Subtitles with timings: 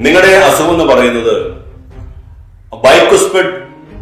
[0.00, 1.34] നിങ്ങളുടെ അസുഖം പറയുന്നത്
[2.84, 3.52] ബൈക്കുസ്പിഡ്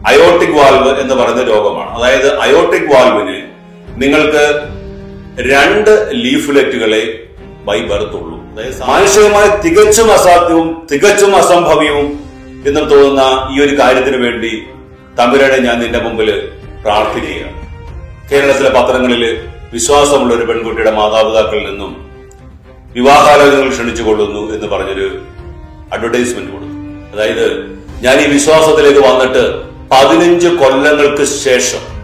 [0.06, 1.90] അയോട്ടിക് വാൽവ് എന്ന് പറയുന്ന രോഗമാണ്.
[1.98, 3.36] അതായത് അയോട്ടിക് വാൽവിന്
[4.02, 4.44] നിങ്ങൾക്ക്
[5.50, 7.02] രണ്ട് ലീഫ്ലെറ്റുകളെ
[7.64, 8.36] ബൈ ബർത്തുള്ളൂ.
[8.52, 12.08] അതായത് മാനുഷികമായി തികച്ചും അസാധ്യവും തികച്ചും അസംഭവ്യവും
[12.66, 13.22] എന്ന് തോന്നുന്ന
[13.52, 14.62] ഈ ഒരു കാര്യത്തിന് വേണ്ടി
[15.18, 16.30] തമ്പുരാനെ ഞാൻ നിന്റെ മുമ്പിൽ
[16.82, 17.58] പ്രാർത്ഥിക്കുകയാണ്.
[18.30, 19.38] കേരളത്തിലെ പത്രങ്ങളിൽ
[19.72, 21.92] വിശ്വാസമുള്ള ഒരു പെൺകുട്ടിയുടെ മാതാപിതാക്കളിൽ നിന്നും
[22.92, 25.08] വിവാഹാലോചനകൾ ക്ഷണിച്ചു കൊള്ളുന്നു എന്ന് പറഞ്ഞൊരു
[25.92, 26.72] അഡ്വർടൈസ്മെന്റ് കൊടുത്തു.
[27.14, 31.98] അതായത് ഞാൻ ഈ വിശ്വാസത്തിലേക്ക് വന്നിട്ട് പതിനഞ്ച് കൊല്ലങ്ങൾക്ക് ശേഷം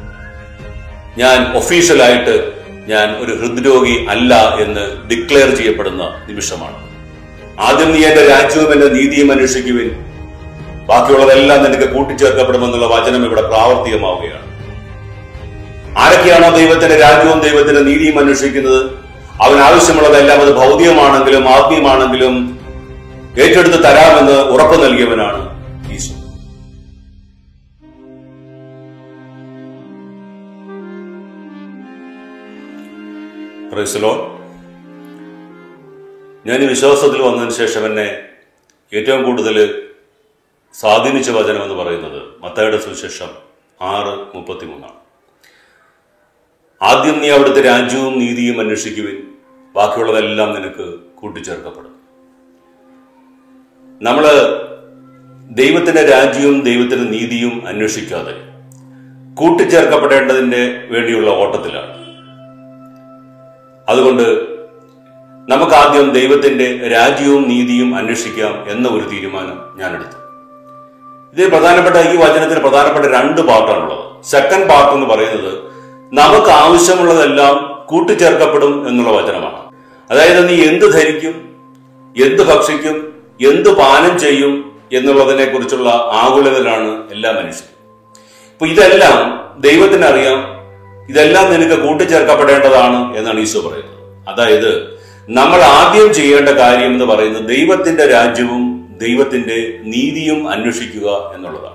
[1.19, 2.53] ഞാൻ ഒഫീഷ്യലായിട്ട്
[2.89, 6.85] ഞാൻ ഒരു ഹൃദ്രോഗി അല്ല എന്ന് ഡിക്ലെയർ ചെയ്യപ്പെടുന്ന നിമിഷമാണ്.
[7.61, 10.05] ആദ്യം നീ എന്റെ രാജ്യവും എന്റെ നീതിയും അന്വേഷിക്കുവിൻ.
[10.87, 14.55] ബാക്കിയുള്ളതെല്ലാം നിനക്ക് കൂട്ടിച്ചേർക്കപ്പെടുമെന്നുള്ള വചനം ഇവിടെ പ്രാവർത്തികമാവുകയാണ്.
[15.99, 18.87] ആരൊക്കെയാണോ ദൈവത്തിന്റെ രാജ്യവും ദൈവത്തിന്റെ നീതിയും അന്വേഷിക്കുന്നത്?
[19.43, 22.54] അവൻ ആവശ്യമുള്ളതെല്ലാം അത് ഭൗതികമാണെങ്കിലും ആത്മീയമാണെങ്കിലും
[23.43, 25.41] ഏറ്റെടുത്ത് തരാമെന്ന് ഉറപ്പു നൽകിയവനാണ്
[25.93, 26.15] ഈശോ.
[33.73, 34.13] ക്രൈസ്തലോ
[36.47, 38.23] ഞാൻ ഈ വിശ്വാസത്തിൽ വന്നതിന് ശേഷം എന്നെ
[38.93, 39.89] ഏറ്റവും കൂടുതൽ
[40.81, 43.31] സ്വാധീനിച്ച വചനം എന്ന് പറയുന്നത് മത്തയുടെ സുവിശേഷം
[43.81, 44.99] ആറ് മുപ്പത്തിമൂന്നാണ്.
[46.83, 49.35] ആദ്യം നീ അവിടുത്തെ രാജ്യവും നീതിയും അന്വേഷിക്കുവിൻ.
[49.75, 51.94] ബാക്കിയുള്ളതെല്ലാം നിനക്ക് കൂട്ടിച്ചേർക്കപ്പെടും.
[54.03, 54.27] നമ്മൾ
[55.51, 58.33] ദൈവത്തിന്റെ രാജ്യവും ദൈവത്തിന്റെ നീതിയും അന്വേഷിക്കാതെ
[59.35, 62.05] കൂട്ടിച്ചേർക്കപ്പെടേണ്ടതിന്റെ വേണ്ടിയുള്ള ഓട്ടത്തിലാണ്.
[63.89, 64.23] അതുകൊണ്ട്
[65.53, 70.17] നമുക്കാദ്യം ദൈവത്തിന്റെ രാജ്യവും നീതിയും അന്വേഷിക്കാം എന്ന ഒരു തീരുമാനം ഞാനെടുത്തു.
[71.33, 74.25] ഇതിൽ പ്രധാനപ്പെട്ട ഈ വചനത്തിൽ പ്രധാനപ്പെട്ട രണ്ട് പാർട്ടാണുള്ളത്.
[74.25, 75.59] സെക്കൻഡ് പാർട്ട് എന്ന് പറയുന്നത്
[76.15, 79.73] നമുക്ക് ആവശ്യമുള്ളതെല്ലാം കൂട്ടിച്ചേർക്കപ്പെടും എന്നുള്ള വചനമാണ്.
[80.11, 81.55] അതായത് നീ എന്ത് ധരിക്കും
[82.23, 87.75] എന്ത് ഭക്ഷിക്കും എന്ത് പാനം ചെയ്യും എന്നുള്ളതിനെ കുറിച്ചുള്ള ആകുലതലാണ് എല്ലാ മനുഷ്യരും.
[88.53, 90.55] ഇപ്പൊ ഇതെല്ലാം ദൈവത്തിന് അറിയാം
[91.09, 94.29] ഇതെല്ലാം നിനക്ക് കൂട്ടിച്ചേർക്കപ്പെടേണ്ടതാണ് എന്നാണ് ഈശോ പറയുന്നത്.
[94.29, 94.95] അതായത്
[95.29, 101.75] നമ്മൾ ആദ്യം ചെയ്യേണ്ട കാര്യം എന്ന് പറയുന്നത് ദൈവത്തിന്റെ രാജ്യവും ദൈവത്തിന്റെ നീതിയും അന്വേഷിക്കുക എന്നുള്ളതാണ്.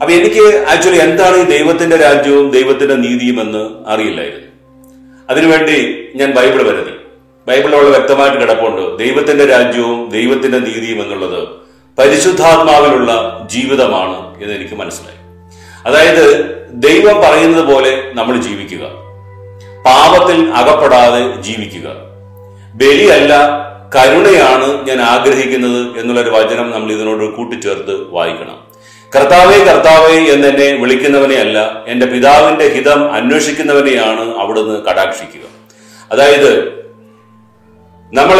[0.00, 4.48] അപ്പൊ എനിക്ക് ആക്ച്വലി എന്താണ് ഈ ദൈവത്തിന്റെ രാജ്യവും ദൈവത്തിന്റെ നീതിയും എന്ന് അറിയില്ലായിരുന്നു.
[5.30, 6.97] അതിനുവേണ്ടി ഞാൻ ബൈബിൾ വരുത്തി
[7.48, 8.98] ബൈബിളിലുള്ള വ്യക്തമായിട്ട് കിടപ്പുണ്ട്.
[8.98, 11.48] ദൈവത്തിന്റെ രാജ്യവും ദൈവത്തിന്റെ നീതിയും എന്നുള്ളത്
[11.98, 15.18] പരിശുദ്ധാത്മാവിലുള്ള ജീവിതമാണ് എന്ന് എനിക്ക് മനസ്സിലായി.
[15.86, 18.86] അതായത് ദൈവം പറയുന്നത് പോലെ നമ്മൾ ജീവിക്കുക.
[19.86, 21.90] പാപത്തിൽ അകപ്പെടാതെ ജീവിക്കുക.
[22.74, 23.58] ബലിയല്ല
[23.96, 28.68] കരുണയാണ് ഞാൻ ആഗ്രഹിക്കുന്നത് എന്നുള്ളൊരു വചനം നമ്മൾ ഇതിനോട് കൂട്ടിച്ചേർത്ത് വായിക്കണം.
[29.16, 35.48] കർത്താവേ കർത്താവേ എന്നെ വിളിക്കുന്നവനെ അല്ല എന്റെ പിതാവിന്റെ ഹിതം അന്വേഷിക്കുന്നവനെയാണ് അവിടുന്ന് കടാക്ഷിക്കുക.
[36.12, 36.77] അതായത്
[38.12, 38.36] നമ്മൾ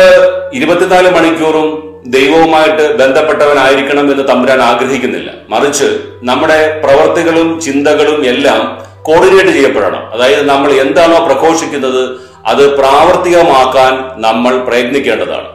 [0.55, 5.31] ഇരുപത്തിനാല് മണിക്കൂറും ദൈവവുമായിട്ട് ബന്ധപ്പെട്ടവനായിരിക്കണം എന്ന് തമ്പുരാൻ ആഗ്രഹിക്കുന്നില്ല.
[5.49, 10.11] മറിച്ച് നമ്മുടെ പ്രവർത്തികളും ചിന്തകളും എല്ലാം കോർഡിനേറ്റ് ചെയ്യപ്പെടണം.
[10.11, 15.49] അതായത് നമ്മൾ എന്താണോ പ്രഘോഷിക്കുന്നത് അത് പ്രാവർത്തികമാക്കാൻ നമ്മൾ പ്രയത്നിക്കേണ്ടതാണ്.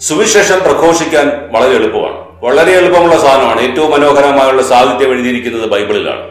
[0.00, 2.16] സുവിശേഷം പ്രഘോഷിക്കാൻ വളരെ എളുപ്പമാണ്.
[2.42, 3.60] വളരെ എളുപ്പമുള്ള സാധനമാണ്.
[3.60, 6.28] ഏറ്റവും മനോഹരമായുള്ള സാഹിത്യം എഴുതിയിരിക്കുന്നത് ബൈബിളിലാണ്.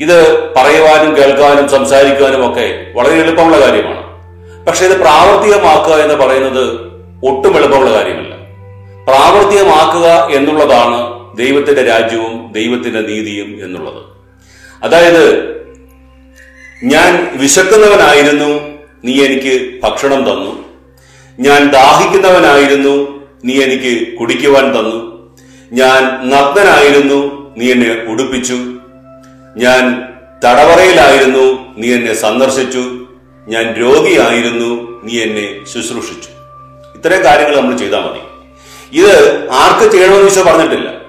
[0.00, 4.11] ഇത് പറയുവാനും കേൾക്കാനും സംസാരിക്കുവാനും ഒക്കെ വളരെ എളുപ്പമുള്ള കാര്യമാണ്.
[4.66, 6.80] പക്ഷെ ഇത് പ്രാവർത്തികമാക്കുക എന്ന് പറയുന്നത്
[7.24, 8.34] ഒട്ടും എളുപ്പമുള്ള കാര്യമല്ല.
[9.06, 14.04] പ്രാവർത്തികമാക്കുക എന്നുള്ളതാണ് ദൈവത്തിന്റെ രാജ്യവും ദൈവത്തിന്റെ നീതിയും എന്നുള്ളത്.
[14.82, 15.52] അതായത്
[16.84, 20.64] ഞാൻ വിശക്കുന്നവനായിരുന്നു നീ എനിക്ക് ഭക്ഷണം തന്നു.
[21.40, 25.12] ഞാൻ ദാഹിക്കുന്നവനായിരുന്നു നീ എനിക്ക് കുടിക്കുവാൻ തന്നു.
[25.72, 28.56] ഞാൻ നഗ്നനായിരുന്നു നീ എന്നെ ഉടുപ്പിച്ചു.
[29.56, 30.02] ഞാൻ
[30.44, 33.01] തടവറയിലായിരുന്നു നീ എന്നെ സന്ദർശിച്ചു.
[33.48, 35.00] ഞാൻ രോഗിയായിരുന്നു.
[35.04, 36.28] നീ എന്നെ ശുശ്രൂഷിച്ചു.
[36.98, 38.18] ഇത്രയും കാര്യങ്ങൾ നമ്മൾ ചെയ്താൽ മതി.
[38.98, 41.02] ഇത് ആർക്ക് ചെയ്യണമെന്ന് ഈശോ പറഞ്ഞിട്ടില്ല.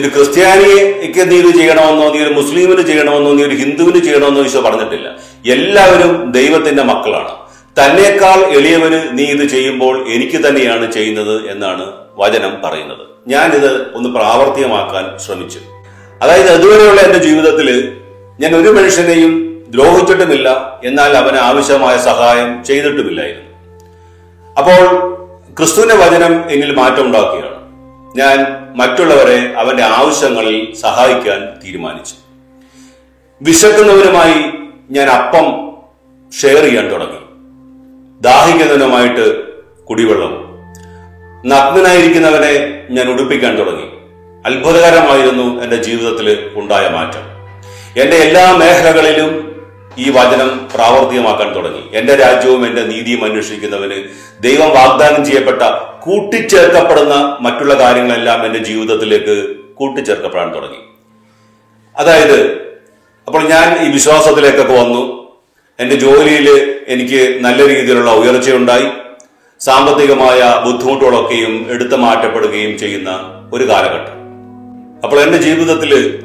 [0.00, 5.16] ഒരു ക്രിസ്ത്യാനിക്ക് നീ ഇത് ചെയ്യണമെന്നോ നീ ഒരു മുസ്ലിമിന് ചെയ്യണമെന്നോ നീ ഒരു ഹിന്ദുവിന് ചെയ്യണമെന്നോ ഈശോ പറഞ്ഞിട്ടില്ല.
[5.52, 7.46] എല്ലാവരും ദൈവത്തിന്റെ മക്കളാണ്.
[7.80, 13.06] തന്നെക്കാൾ എളിയവന് നീ ഇത് ചെയ്യുമ്പോൾ എനിക്ക് തന്നെയാണ് ചെയ്യുന്നത് എന്നാണ് വചനം പറയുന്നത്.
[13.28, 15.58] ഞാനിത് ഒന്ന് പ്രാവർത്തികമാക്കാൻ ശ്രമിച്ചു.
[16.22, 17.96] അതായത് അതുവരെയുള്ള എന്റെ ജീവിതത്തിൽ
[18.40, 20.80] ഞാൻ ഒരു മനുഷ്യനെയും ദ്രോഹിച്ചിട്ടുമില്ല.
[20.84, 23.46] എന്നാൽ അവന് ആവശ്യമായ സഹായം ചെയ്തിട്ടുമില്ലായിരുന്നു.
[24.58, 25.12] അപ്പോൾ
[25.58, 27.56] ക്രിസ്തുവിന്റെ വചനം എന്നിൽ മാറ്റം ഉണ്ടാക്കുകയാണ്.
[28.16, 32.14] ഞാൻ മറ്റുള്ളവരെ അവന്റെ ആവശ്യങ്ങളിൽ സഹായിക്കാൻ തീരുമാനിച്ചു.
[33.42, 34.52] വിശക്കുന്നവരുമായി
[34.90, 35.72] ഞാൻ അപ്പം
[36.40, 37.18] ഷെയർ ചെയ്യാൻ തുടങ്ങി.
[38.22, 39.48] ദാഹിക്കുന്നതിനുമായിട്ട്
[39.84, 40.46] കുടിവെള്ളം.
[41.46, 43.84] നഗ്നനായിരിക്കുന്നവനെ ഞാൻ ഉടുപ്പിക്കാൻ തുടങ്ങി.
[44.46, 47.36] അത്ഭുതകരമായിരുന്നു എന്റെ ജീവിതത്തിൽ ഉണ്ടായ മാറ്റം.
[48.02, 49.55] എന്റെ എല്ലാ മേഖലകളിലും
[49.98, 51.82] ഈ വചനം പ്രാവർത്തികമാക്കാൻ തുടങ്ങി.
[51.94, 54.04] എന്റെ രാജ്യവും എന്റെ നീതിയും അന്വേഷിക്കുന്നവന്
[54.40, 55.62] ദൈവം വാഗ്ദാനം ചെയ്യപ്പെട്ട
[56.00, 60.78] കൂട്ടിച്ചേർക്കപ്പെടുന്ന മറ്റുള്ള കാര്യങ്ങളെല്ലാം എന്റെ ജീവിതത്തിലേക്ക് കൂട്ടിച്ചേർക്കപ്പെടാൻ തുടങ്ങി.
[61.96, 62.66] അതായത്
[63.26, 65.26] അപ്പോൾ ഞാൻ ഈ വിശ്വാസത്തിലേക്കൊക്കെ വന്നു.
[65.80, 68.86] എന്റെ ജോലിയിൽ എനിക്ക് നല്ല രീതിയിലുള്ള ഉയർച്ചയുണ്ടായി.
[69.60, 73.10] സാമ്പത്തികമായ ബുദ്ധിമുട്ടുകളൊക്കെയും എടുത്തു മാറ്റപ്പെടുകയും ചെയ്യുന്ന
[73.52, 74.16] ഒരു കാലഘട്ടം.
[75.04, 76.22] അപ്പോൾ എന്റെ ജീവിതത്തിൽ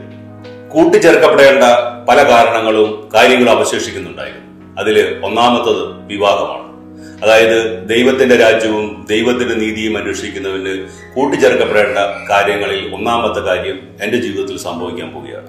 [0.72, 1.64] കൂട്ടിച്ചേർക്കപ്പെടേണ്ട
[2.10, 4.82] പല കാരണങ്ങളും കാര്യങ്ങളും അവശേഷിക്കുന്നുണ്ടായിരുന്നു.
[4.82, 6.72] അതിൽ ഒന്നാമത്തത് വിവാഹമാണ്.
[7.24, 11.98] അതായത് ദൈവത്തിന്റെ രാജ്യവും ദൈവത്തിന്റെ നീതിയും അന്വേഷിക്കുന്നവന് കൂട്ടിച്ചേർക്കപ്പെടേണ്ട
[12.30, 15.48] കാര്യങ്ങളിൽ ഒന്നാമത്തെ കാര്യം എന്റെ ജീവിതത്തിൽ സംഭവിക്കാൻ പോവുകയാണ്.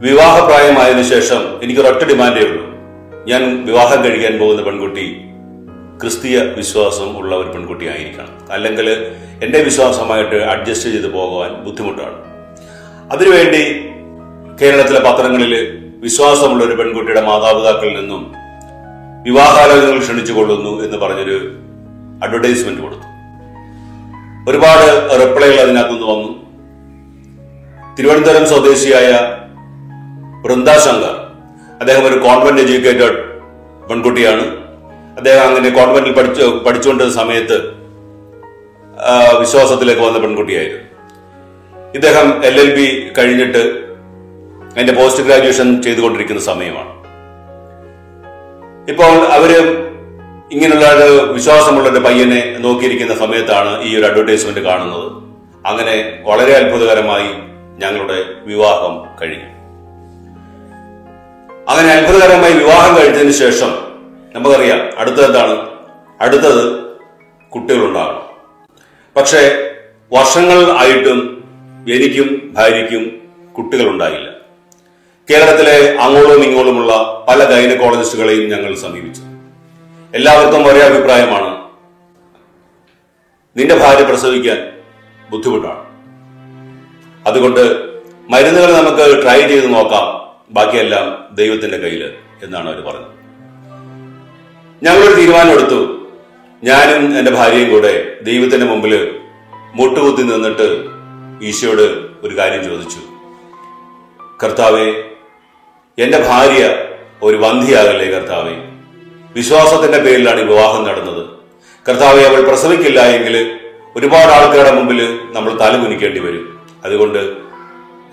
[0.00, 2.66] വിവാഹപ്രായമായതിനു ശേഷം എനിക്ക് ഒരൊറ്റ ഡിമാൻഡേ ഉള്ളൂ.
[3.28, 5.20] ഞാൻ വിവാഹം കഴിക്കാൻ പോകുന്ന പെൺകുട്ടി
[6.00, 8.90] ക്രിസ്തീയ വിശ്വാസം ഉള്ള ഒരു പെൺകുട്ടി ആയിരിക്കണം അല്ലെങ്കിൽ
[9.42, 12.27] എന്റെ വിശ്വാസമായിട്ട് അഡ്ജസ്റ്റ് ചെയ്ത് പോകുവാൻ ബുദ്ധിമുട്ടാണ്.
[13.12, 13.62] അതിനുവേണ്ടി
[14.60, 15.52] കേരളത്തിലെ പത്രങ്ങളിൽ
[16.00, 18.22] വിശ്വാസമുള്ള ഒരു പെൺകുട്ടിയുടെ മാതാപിതാക്കളിൽ നിന്നും
[19.22, 21.36] വിവാഹാലോചനകൾ ക്ഷണിച്ചു കൊള്ളുന്നു എന്ന് പറഞ്ഞൊരു
[22.24, 23.06] അഡ്വർടൈസ്മെന്റ് കൊടുത്തു.
[24.50, 24.86] ഒരുപാട്
[25.22, 26.30] റിപ്ലൈകൾ അതിനകത്തുനിന്ന് വന്നു.
[27.98, 29.08] തിരുവനന്തപുരം സ്വദേശിയായ
[30.44, 31.14] വൃന്ദാശങ്കർ
[31.80, 33.18] അദ്ദേഹം ഒരു കോൺവെന്റ് എഡ്യൂക്കേറ്റഡ്
[33.88, 34.44] പെൺകുട്ടിയാണ്.
[35.18, 37.58] അദ്ദേഹം അങ്ങനെ കോൺവെന്റിൽ പഠിച്ചു പഠിച്ചുകൊണ്ടിരുന്ന സമയത്ത്
[39.40, 40.87] വിശ്വാസത്തിലേക്ക് വന്ന പെൺകുട്ടിയായിരുന്നു.
[41.94, 43.58] ഇദ്ദേഹം എൽ എൽ ബി കഴിഞ്ഞിട്ട്
[44.74, 46.98] അതിന്റെ പോസ്റ്റ് ഗ്രാജുവേഷൻ ചെയ്തുകൊണ്ടിരിക്കുന്ന സമയമാണ്.
[48.90, 49.50] ഇപ്പോൾ അവർ
[50.52, 55.12] ഇങ്ങനെയുള്ള ഒരു വിശ്വാസമുള്ള ഒരു പയ്യനെ നോക്കിയിരിക്കുന്ന സമയത്താണ് ഈ ഒരു അഡ്വർടൈസ്മെന്റ് കാണുന്നത്.
[55.66, 57.28] അങ്ങനെ വളരെ അത്ഭുതകരമായി
[57.78, 59.44] ഞങ്ങളുടെ വിവാഹം കഴിഞ്ഞു.
[61.68, 63.70] അങ്ങനെ അത്ഭുതകരമായി വിവാഹം കഴിഞ്ഞതിന് ശേഷം
[64.34, 65.66] നമുക്കറിയാം അടുത്തത് എന്താണ്?
[66.20, 66.84] അടുത്തത്
[67.50, 68.22] കുട്ടികളുണ്ടാകണം
[69.16, 69.64] പക്ഷേ
[70.12, 71.37] വർഷങ്ങൾ ആയിട്ടും
[71.94, 74.30] എനിക്കും ഭാര്യയ്ക്കും കുട്ടികളുണ്ടായില്ല.
[75.30, 79.22] കേരളത്തിലെ അങ്ങോളം ഇങ്ങോളുമുള്ള പല ഗൈനക്കോളജിസ്റ്റുകളെയും ഞങ്ങൾ സമീപിച്ചു.
[80.14, 81.68] എല്ലാവർക്കും ഒരേ അഭിപ്രായമാണ്.
[83.56, 84.72] നിന്റെ ഭാര്യ പ്രസവിക്കാൻ
[85.30, 85.84] ബുദ്ധിമുട്ടാണ്.
[87.26, 87.60] അതുകൊണ്ട്
[88.30, 90.28] മരുന്നുകൾ നമുക്ക് ട്രൈ ചെയ്ത് നോക്കാം.
[90.50, 92.12] ബാക്കിയെല്ലാം ദൈവത്തിന്റെ കയ്യിൽ
[92.42, 93.18] എന്നാണ് അവർ പറഞ്ഞത്.
[94.82, 96.08] ഞങ്ങളൊരു തീരുമാനമെടുത്തു.
[96.64, 99.20] ഞാനും എന്റെ ഭാര്യയും കൂടെ ദൈവത്തിന്റെ മുമ്പിൽ
[99.74, 100.97] മുട്ടുകുത്തി നിന്നിട്ട്
[101.42, 102.98] ഈശോയോട് ഒരു കാര്യം ചോദിച്ചു.
[104.42, 105.04] കർത്താവെ
[105.98, 106.74] എന്റെ ഭാര്യ
[107.22, 108.54] ഒരു വന്ധിയാകല്ലേ കർത്താവെ?
[109.32, 111.26] വിശ്വാസത്തിന്റെ പേരിലാണ് വിവാഹം നടന്നത്.
[111.88, 113.58] കർത്താവെ അവൾ പ്രസവിക്കില്ല എങ്കിൽ
[113.96, 116.62] ഒരുപാട് ആൾക്കാരുടെ മുമ്പിൽ നമ്മൾ തലകുനിക്കേണ്ടി വരും.
[116.84, 117.18] അതുകൊണ്ട്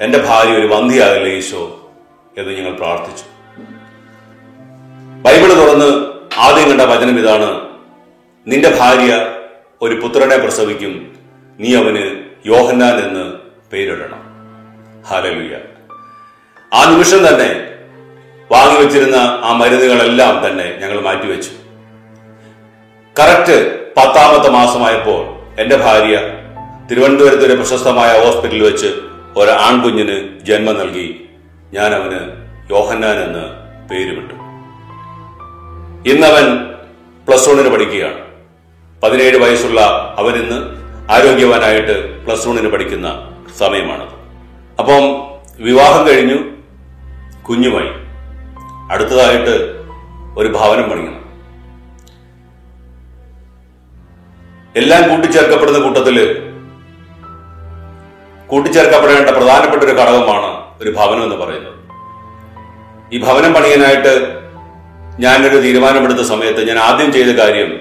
[0.01, 1.91] എന്റെ ഭാര്യ ഒരു വന്ധിയാകല്ലേ ഈശോ
[2.37, 3.23] എന്ന് ഞങ്ങൾ പ്രാർത്ഥിച്ചു.
[5.21, 6.05] ബൈബിൾ തുറന്ന്
[6.37, 7.61] ആദ്യം കണ്ട വചനം ഇതാണ്
[8.47, 9.27] നിന്റെ ഭാര്യ
[9.81, 11.15] ഒരു പുത്രനെ പ്രസവിക്കും
[11.59, 13.23] നീ അവന് യോഹന്നാൻ എന്ന്
[13.71, 14.19] പേരിടണം.
[15.07, 15.53] ഹലലുയ
[16.73, 17.47] ആ നിമിഷം തന്നെ
[18.51, 21.49] വാങ്ങിവെച്ചിരുന്ന ആ മരുന്നുകളെല്ലാം തന്നെ ഞങ്ങൾ മാറ്റിവെച്ചു.
[23.19, 23.57] കറക്റ്റ്
[23.97, 25.21] പത്താമത്തെ മാസമായപ്പോൾ
[25.61, 26.15] എന്റെ ഭാര്യ
[26.91, 28.89] തിരുവനന്തപുരത്ത് ഒരു പ്രശസ്തമായ ഹോസ്പിറ്റലിൽ വെച്ച്
[29.37, 31.07] ഒരു ആൺകുഞ്ഞിന് ജന്മം നൽകി.
[31.73, 32.21] ഞാൻ അവന്
[32.71, 33.45] യോഹന്നാൻ എന്ന്
[33.89, 34.35] പേര് വിട്ടു
[36.09, 36.47] ഇന്നവൻ
[37.27, 38.19] പ്ലസ് വണ്ണിന് പഠിക്കുകയാണ്.
[39.03, 39.81] പതിനേഴ് വയസ്സുള്ള
[40.17, 44.15] അവനിന്ന് ആരോഗ്യവാനായിട്ട് പ്ലസ് വണ്ണിന് പഠിക്കുന്ന സമയമാണത്.
[44.79, 45.03] അപ്പം
[45.59, 46.37] വിവാഹം കഴിഞ്ഞു
[47.41, 47.91] കുഞ്ഞുമായി
[48.91, 49.53] അടുത്തതായിട്ട്
[50.39, 51.21] ഒരു ഭവനം പണിയണം.
[54.75, 56.17] എല്ലാം കൂട്ടിച്ചേർക്കപ്പെടുന്ന കൂട്ടത്തിൽ
[58.47, 61.73] കൂട്ടിച്ചേർക്കപ്പെടേണ്ട പ്രധാനപ്പെട്ട ഒരു ഘടകമാണ് ഒരു ഭവനം എന്ന് പറയുന്നത്.
[63.13, 64.13] ഈ ഭവനം പണിയാനായിട്ട്
[65.19, 67.71] ഞാനൊരു തീരുമാനമെടുത്ത സമയത്ത് ഞാൻ ആദ്യം ചെയ്ത കാര്യം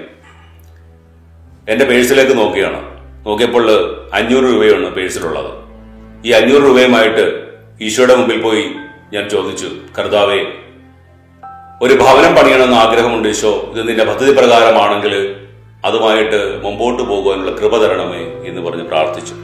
[1.69, 2.94] എന്റെ പേഴ്സിലേക്ക് നോക്കിയാണ്
[3.25, 3.65] നോക്കിയപ്പോൾ
[4.13, 5.51] അഞ്ഞൂറ് രൂപയാണ് പേഴ്സിലുള്ളത്.
[6.25, 7.25] ഈ അഞ്ഞൂറ് രൂപയുമായിട്ട്
[7.81, 8.65] ഈശോയുടെ മുമ്പിൽ പോയി
[9.13, 10.39] ഞാൻ ചോദിച്ചു കർത്താവേ
[11.81, 13.51] ഒരു ഭവനം പണിയണമെന്ന് ആഗ്രഹമുണ്ട് ഈശോ.
[13.71, 15.35] ഇത് നിന്റെ പദ്ധതി പ്രകാരമാണെങ്കിൽ
[15.85, 19.35] അതുമായിട്ട് മുമ്പോട്ട് പോകുവാനുള്ള കൃപ തരണമേ എന്ന് പറഞ്ഞ് പ്രാർത്ഥിച്ചു.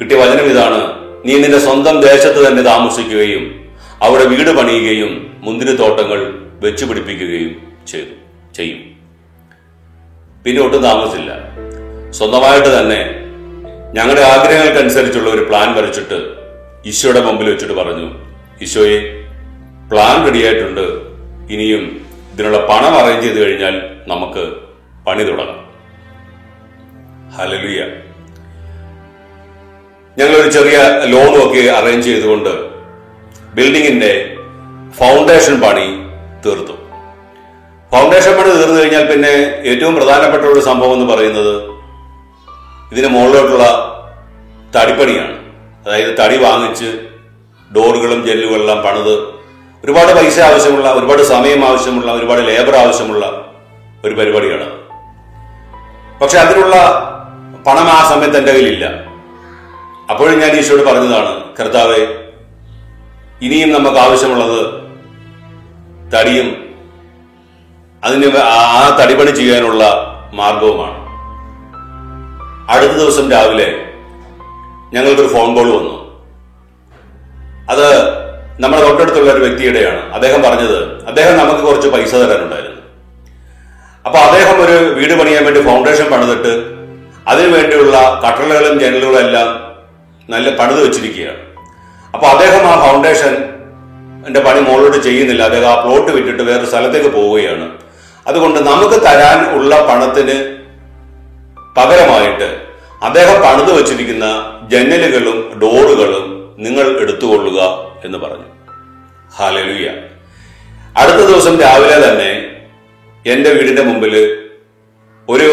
[0.00, 0.80] കിട്ടിയ വചനം ഇതാണ്
[1.26, 3.44] നീ നിന്റെ സ്വന്തം ദേശത്ത് തന്നെ താമസിക്കുകയും
[4.02, 5.12] അവിടെ വീട് പണിയുകയും
[5.42, 6.20] മുന്തിരിത്തോട്ടങ്ങൾ
[6.64, 7.52] വെച്ചുപിടിപ്പിക്കുകയും
[7.86, 8.14] ചെയ്തു
[8.56, 8.80] ചെയ്യും.
[10.44, 11.32] പിന്നെ ഒട്ടും താമസിച്ചില്ല.
[12.18, 13.00] സ്വന്തമായിട്ട് തന്നെ
[13.96, 16.18] ഞങ്ങളുടെ ആഗ്രഹങ്ങൾക്കനുസരിച്ചുള്ള ഒരു പ്ലാൻ വരച്ചിട്ട്
[16.90, 18.06] ഈശോയുടെ മുമ്പിൽ വെച്ചിട്ട് പറഞ്ഞു
[18.62, 18.98] ഈശോയെ
[19.90, 20.84] പ്ലാൻ റെഡിയായിട്ടുണ്ട്
[21.54, 21.82] ഇനിയും
[22.32, 23.74] ഇതിനുള്ള പണം അറേഞ്ച് ചെയ്ത് കഴിഞ്ഞാൽ
[24.06, 24.44] നമുക്ക്
[25.06, 25.58] പണി തുടങ്ങാം.
[27.36, 27.80] ഹലലുയ
[30.16, 32.52] ഞങ്ങളൊരു ചെറിയ ലോണും ഒക്കെ അറേഞ്ച് ചെയ്തുകൊണ്ട്
[33.54, 34.12] ബിൽഡിങ്ങിന്റെ
[34.98, 35.86] ഫൗണ്ടേഷൻ പണി
[36.44, 36.74] തീർത്തു.
[37.92, 39.32] ഫൗണ്ടേഷൻ പണി തീർന്നു കഴിഞ്ഞാൽ പിന്നെ
[39.70, 41.54] ഏറ്റവും പ്രധാനപ്പെട്ട ഒരു സംഭവം എന്ന് പറയുന്നത്
[42.92, 43.64] ഇതിന് മുകളിലോട്ടുള്ള
[44.76, 45.34] തടിപ്പണിയാണ്.
[45.84, 46.88] അതായത് തടി വാങ്ങിച്ച്
[47.76, 49.14] ഡോറുകളും ജനലുകളെല്ലാം പണിത്
[49.84, 53.24] ഒരുപാട് പൈസ ആവശ്യമുള്ള ഒരുപാട് സമയം ആവശ്യമുള്ള ഒരുപാട് ലേബർ ആവശ്യമുള്ള
[54.04, 54.66] ഒരു പരിപാടിയാണ്.
[56.20, 56.76] പക്ഷെ അതിനുള്ള
[57.66, 58.86] പണം ആ സമയത്ത് എന്റെ കയ്യിലില്ല.
[60.10, 62.00] അപ്പോഴും ഞാൻ ഈശോട് പറഞ്ഞതാണ് കർത്താവെ
[63.42, 64.60] ഇനിയും നമുക്ക് ആവശ്യമുള്ളത്
[66.14, 66.48] തടിയും
[68.04, 69.84] അതിന് ആ തടിപണി ചെയ്യാനുള്ള
[70.34, 71.01] മാർഗവുമാണ്.
[72.72, 73.66] അടുത്ത ദിവസം രാവിലെ
[74.92, 76.22] ഞങ്ങൾക്കൊരു ഫോൺ കോൾ വന്നു.
[77.70, 77.86] അത്
[78.60, 80.14] നമ്മുടെ തൊട്ടടുത്തുള്ള ഒരു വ്യക്തിയുടെയാണ്.
[80.14, 82.82] അദ്ദേഹം പറഞ്ഞത് അദ്ദേഹം നമുക്ക് കുറച്ച് പൈസ തരാനുണ്ടായിരുന്നു.
[84.06, 86.82] അപ്പൊ അദ്ദേഹം ഒരു വീട് പണിയാൻ വേണ്ടി ഫൗണ്ടേഷൻ പണിതിട്ട്
[87.28, 89.76] അതിനു വേണ്ടിയുള്ള കട്ടളകളും ജനലുകളും എല്ലാം
[90.30, 91.38] നല്ല പണിത് വെച്ചിരിക്കുകയാണ്.
[92.14, 93.44] അപ്പൊ അദ്ദേഹം ആ ഫൗണ്ടേഷൻ
[94.26, 95.42] എന്റെ പണി മുകളിലോട്ട് ചെയ്യുന്നില്ല.
[95.42, 97.70] അദ്ദേഹം ആ പ്ലോട്ട് വിട്ടിട്ട് വേറെ സ്ഥലത്തേക്ക് പോവുകയാണ്.
[98.26, 100.56] അതുകൊണ്ട് നമുക്ക് തരാൻ ഉള്ള പണത്തിന്
[101.76, 102.61] പകരമായിട്ട്
[103.04, 104.26] അദ്ദേഹം പണിതു വച്ചിരിക്കുന്ന
[104.72, 106.26] ജനലുകളും ഡോറുകളും
[106.58, 107.60] നിങ്ങൾ എടുത്തുകൊള്ളുക
[108.04, 108.48] എന്ന് പറഞ്ഞു.
[109.36, 109.88] ഹാലലുയ
[111.00, 112.30] അടുത്ത ദിവസം രാവിലെ തന്നെ
[113.26, 114.14] എന്റെ വീടിന്റെ മുമ്പിൽ
[115.28, 115.50] ഒരു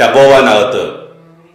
[0.00, 0.84] ടബോവാനകത്ത്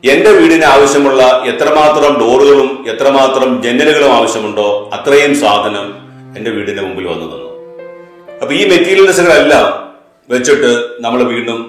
[0.04, 5.88] എന്റെ വീടിന് ആവശ്യമുള്ള എത്രമാത്രം ഡോറുകളും എത്രമാത്രം ജനലുകളും ആവശ്യമുണ്ടോ അത്രയും സാധനം
[6.38, 7.50] എന്റെ വീടിന്റെ മുമ്പിൽ വന്നു തന്നു.
[8.42, 9.68] അപ്പൊ ഈ മെറ്റീരിയൽസുകളെല്ലാം
[10.30, 11.60] വെച്ചിട്ട് നമ്മൾ വീണ്ടും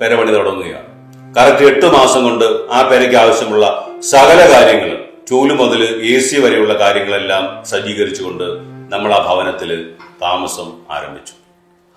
[0.00, 0.88] പെരപണി തുടങ്ങുകയാണ്.
[1.36, 7.64] കറക്റ്റ് എട്ട് മാസം കൊണ്ട് ആ പെരയ്ക്ക് ആവശ്യമുള്ള സകല കാര്യങ്ങളും ചൂൽ മുതൽ എ സി വരെയുള്ള കാര്യങ്ങളെല്ലാം
[7.64, 8.44] സജ്ജീകരിച്ചുകൊണ്ട്
[8.88, 9.90] നമ്മൾ ആ ഭവനത്തിൽ
[10.22, 11.32] താമസം ആരംഭിച്ചു.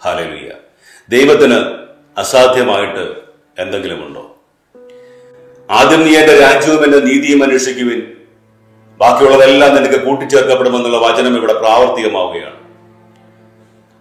[0.06, 0.52] ഹാലലുയ്യ
[1.10, 1.56] ദൈവത്തിന്
[2.20, 3.14] അസാധ്യമായിട്ട്
[3.60, 4.36] എന്തെങ്കിലുമുണ്ടോ?
[5.72, 8.14] ആദ്യം നീ എന്റെ രാജ്യവും എന്റെ നീതിയും അന്വേഷിക്കുവിൻ.
[8.98, 12.56] ബാക്കിയുള്ളതെല്ലാം നിനക്ക് കൂട്ടിച്ചേർക്കപ്പെടുമെന്നുള്ള വചനം ഇവിടെ പ്രാവർത്തികമാവുകയാണ്.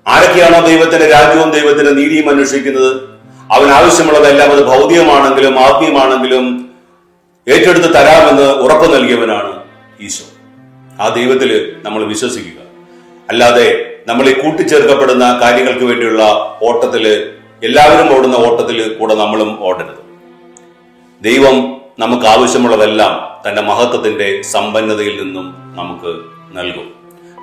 [0.07, 3.18] ആരൊക്കെയാണോ ദൈവത്തിന്റെ രാജ്യവും ദൈവത്തിന്റെ നീതിയും അന്വേഷിക്കുന്നത്?
[3.51, 6.71] അവൻ ആവശ്യമുള്ളതെല്ലാം അത് ഭൗതികമാണെങ്കിലും ആത്മീയമാണെങ്കിലും
[7.49, 9.63] ഏറ്റെടുത്ത് തരാമെന്ന് ഉറപ്പ് നൽകിയവനാണ്
[10.01, 10.25] ഈശോ.
[11.03, 12.63] ആ ദൈവത്തിൽ നമ്മൾ വിശ്വസിക്കുക.
[13.29, 16.23] അല്ലാതെ നമ്മൾ ഈ കൂട്ടിച്ചേർക്കപ്പെടുന്ന കാര്യങ്ങൾക്ക് വേണ്ടിയുള്ള
[16.63, 17.33] ഓട്ടത്തിൽ
[17.65, 19.99] എല്ലാവരും ഓടുന്ന ഓട്ടത്തിൽ കൂടെ നമ്മളും ഓടരുത്.
[21.23, 26.21] ദൈവം നമുക്ക് ആവശ്യമുള്ളതെല്ലാം തന്റെ മഹത്വത്തിന്റെ സമ്പന്നതയിൽ നിന്നും നമുക്ക്
[26.59, 26.95] നൽകും.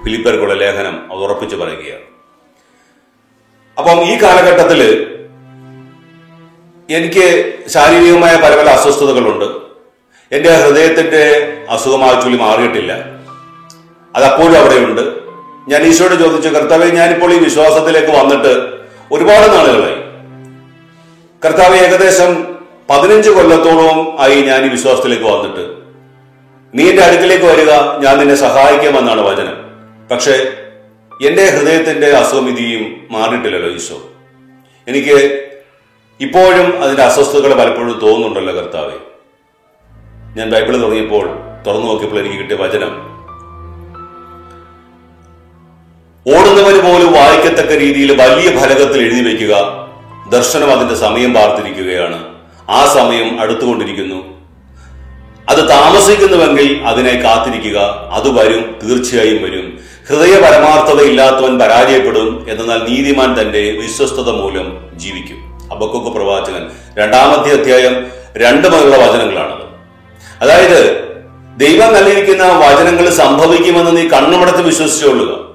[0.03, 2.15] ഫിലിപ്പർക്കുള്ള ലേഖനം അത് ഉറപ്പിച്ചു പറയുകയാണ്.
[3.77, 5.11] അപ്പം ഈ കാലഘട്ടത്തിൽ
[6.89, 9.45] എനിക്ക് ശാരീരികമായ പല പല അസ്വസ്ഥതകളുണ്ട്
[10.35, 12.93] എന്റെ ഹൃദയത്തിന്റെ അസുഖമായ ചൊല്ലി മാറിയിട്ടില്ല.
[14.15, 15.01] അതപ്പോഴും അവിടെയുണ്ട്.
[15.67, 18.73] ഞാൻ ഈശോയോട് ചോദിച്ചു കർത്താവെ ഞാനിപ്പോൾ ഈ വിശ്വാസത്തിലേക്ക് വന്നിട്ട്
[19.11, 19.95] ഒരുപാട് നാളുകളായി.
[21.45, 22.57] കർത്താവ് ഏകദേശം
[22.89, 25.75] പതിനഞ്ച് കൊല്ലത്തോളം ആയി ഞാൻ ഈ വിശ്വാസത്തിലേക്ക് വന്നിട്ട്.
[26.77, 29.57] നീ എന്റെ അടുക്കിലേക്ക് വരിക ഞാൻ നിന്നെ സഹായിക്കാമെന്നാണ് വചനം.
[30.11, 30.31] പക്ഷേ
[31.27, 34.09] എന്റെ ഹൃദയത്തിന്റെ അസുഖം ഇതിയും മാറിയിട്ടില്ലല്ലോ ഈശോ.
[34.87, 35.41] എനിക്ക്
[36.21, 38.97] ഇപ്പോഴും അതിന്റെ അസ്വസ്ഥതകൾ പലപ്പോഴും തോന്നുന്നുണ്ടല്ലോ കർത്താവെ.
[40.37, 41.29] ഞാൻ ബൈബിൾ തുടങ്ങിയപ്പോൾ
[41.67, 43.15] തുറന്നു നോക്കിയപ്പോൾ എനിക്ക് കിട്ടിയ വചനം
[46.27, 49.55] ഓടുന്നവന് പോലും വായിക്കത്തക്ക രീതിയിൽ വലിയ ഫലകത്തിൽ എഴുതി വയ്ക്കുക
[50.29, 52.35] ദർശനം അതിന്റെ സമയം പാർത്തിരിക്കുകയാണ്.
[52.69, 54.35] ആ സമയം അടുത്തുകൊണ്ടിരിക്കുന്നു.
[55.49, 57.79] അത് താമസിക്കുന്നുവെങ്കിൽ അതിനെ കാത്തിരിക്കുക
[58.11, 59.79] അത് വരും തീർച്ചയായും വരും.
[60.09, 65.54] ഹൃദയ പരമാർത്ഥത ഇല്ലാത്തവൻ പരാജയപ്പെടും എന്നാൽ നീതിമാൻ തന്റെ വിശ്വസ്തത മൂലം ജീവിക്കും.
[65.71, 69.65] അബക്കൊക്കെ പ്രവാചകൻ രണ്ടാമത്തെ അധ്യായം രണ്ട് മുതലുള്ള വചനങ്ങളാണത്.
[70.41, 70.79] അതായത്
[71.57, 75.45] ദൈവം നൽകിയിരിക്കുന്ന വചനങ്ങൾ സംഭവിക്കുമെന്ന് നീ കണ്ണുമടച്ച് വിശ്വസിച്ചുകൊള്ളുക.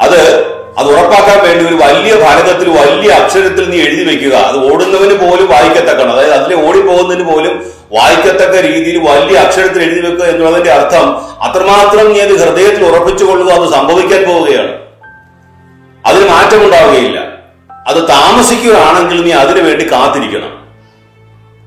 [0.00, 0.44] അത്
[0.78, 4.36] അത് ഉറപ്പാക്കാൻ വേണ്ടി ഒരു വലിയ ഭാരതത്തിൽ വലിയ അക്ഷരത്തിൽ നീ എഴുതി വെക്കുക.
[4.36, 10.72] അത് ഓടുന്നവന് പോലും വായിക്കത്തക്കണം അതായത് അതിലെ ഓടിപ്പോകുന്നതിന് പോലും വായിക്കത്തക്ക രീതിയിൽ വലിയ അക്ഷരത്തിൽ എഴുതി വെക്കുക എന്നുള്ളതിന്റെ
[10.72, 14.72] അർത്ഥം അത്രമാത്രം നീ അത് ഹൃദയത്തിൽ ഉറപ്പിച്ചു കൊള്ളുക അത് സംഭവിക്കാൻ പോവുകയാണ്.
[16.06, 17.29] അതിന് മാറ്റമുണ്ടാവുകയില്ല.
[17.90, 20.52] അത് താമസിക്കുകയാണെങ്കിൽ നീ അതിനു വേണ്ടി കാത്തിരിക്കണം.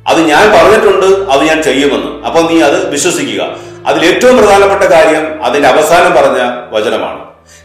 [0.07, 2.11] അത് ഞാൻ പറഞ്ഞിട്ടുണ്ട് അത് ഞാൻ ചെയ്യുമെന്ന്.
[2.25, 3.41] അപ്പൊ നീ അത് വിശ്വസിക്കുക.
[3.87, 6.39] അതിൽ ഏറ്റവും പ്രധാനപ്പെട്ട കാര്യം അതിന്റെ അവസാനം പറഞ്ഞ
[6.71, 7.21] വചനമാണ്.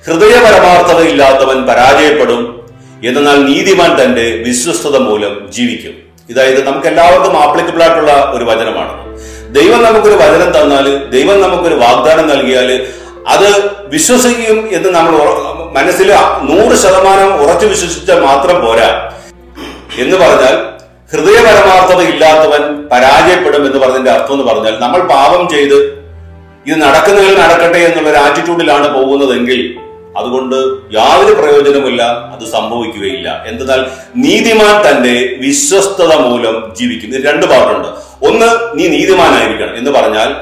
[0.06, 2.40] ഹൃദയ പരമാർത്ഥത ഇല്ലാത്തവൻ പരാജയപ്പെടും
[3.04, 5.94] എന്നാൽ നീതിമാൻ തന്റെ വിശ്വസ്തത മൂലം ജീവിക്കും.
[6.30, 8.94] ഇതായത് നമുക്ക് എല്ലാവർക്കും ആപ്ലിക്കബിൾ ആയിട്ടുള്ള ഒരു വചനമാണ്.
[9.54, 12.70] ദൈവം നമുക്കൊരു വചനം തന്നാൽ ദൈവം നമുക്കൊരു വാഗ്ദാനം നൽകിയാൽ
[13.28, 13.48] അത്
[13.86, 15.14] വിശ്വസിക്കും എന്ന് നമ്മൾ
[15.76, 19.12] മനസ്സിൽ നൂറ് ശതമാനം ഉറച്ചു വിശ്വസിച്ചാൽ മാത്രം പോരാ.
[19.98, 20.78] എന്ന് പറഞ്ഞാൽ
[21.12, 25.78] ഹൃദയപരമാർത്ഥത ഇല്ലാത്തവൻ പരാജയപ്പെടും എന്ന് പറഞ്ഞതിന്റെ അർത്ഥം എന്ന് പറഞ്ഞാൽ നമ്മൾ പാപം ചെയ്ത്
[26.66, 29.78] ഇത് നടക്കുന്നതിൽ നടക്കട്ടെ എന്നുള്ള ഒരു ആറ്റിറ്റ്യൂഡിലാണ് പോകുന്നതെങ്കിൽ
[30.16, 30.56] അതുകൊണ്ട്
[30.92, 33.44] യാതൊരു പ്രയോജനമില്ല അത് സംഭവിക്കുകയില്ല.
[33.46, 37.08] എന്തെന്നാൽ നീതിമാൻ തന്റെ വിശ്വസ്തത മൂലം ജീവിക്കും.
[37.14, 37.88] ഇത് രണ്ട് പാട്ടുണ്ട്
[38.26, 40.34] ഒന്ന് നീ നീതിമാനായിരിക്കണം എന്ന് പറഞ്ഞാൽ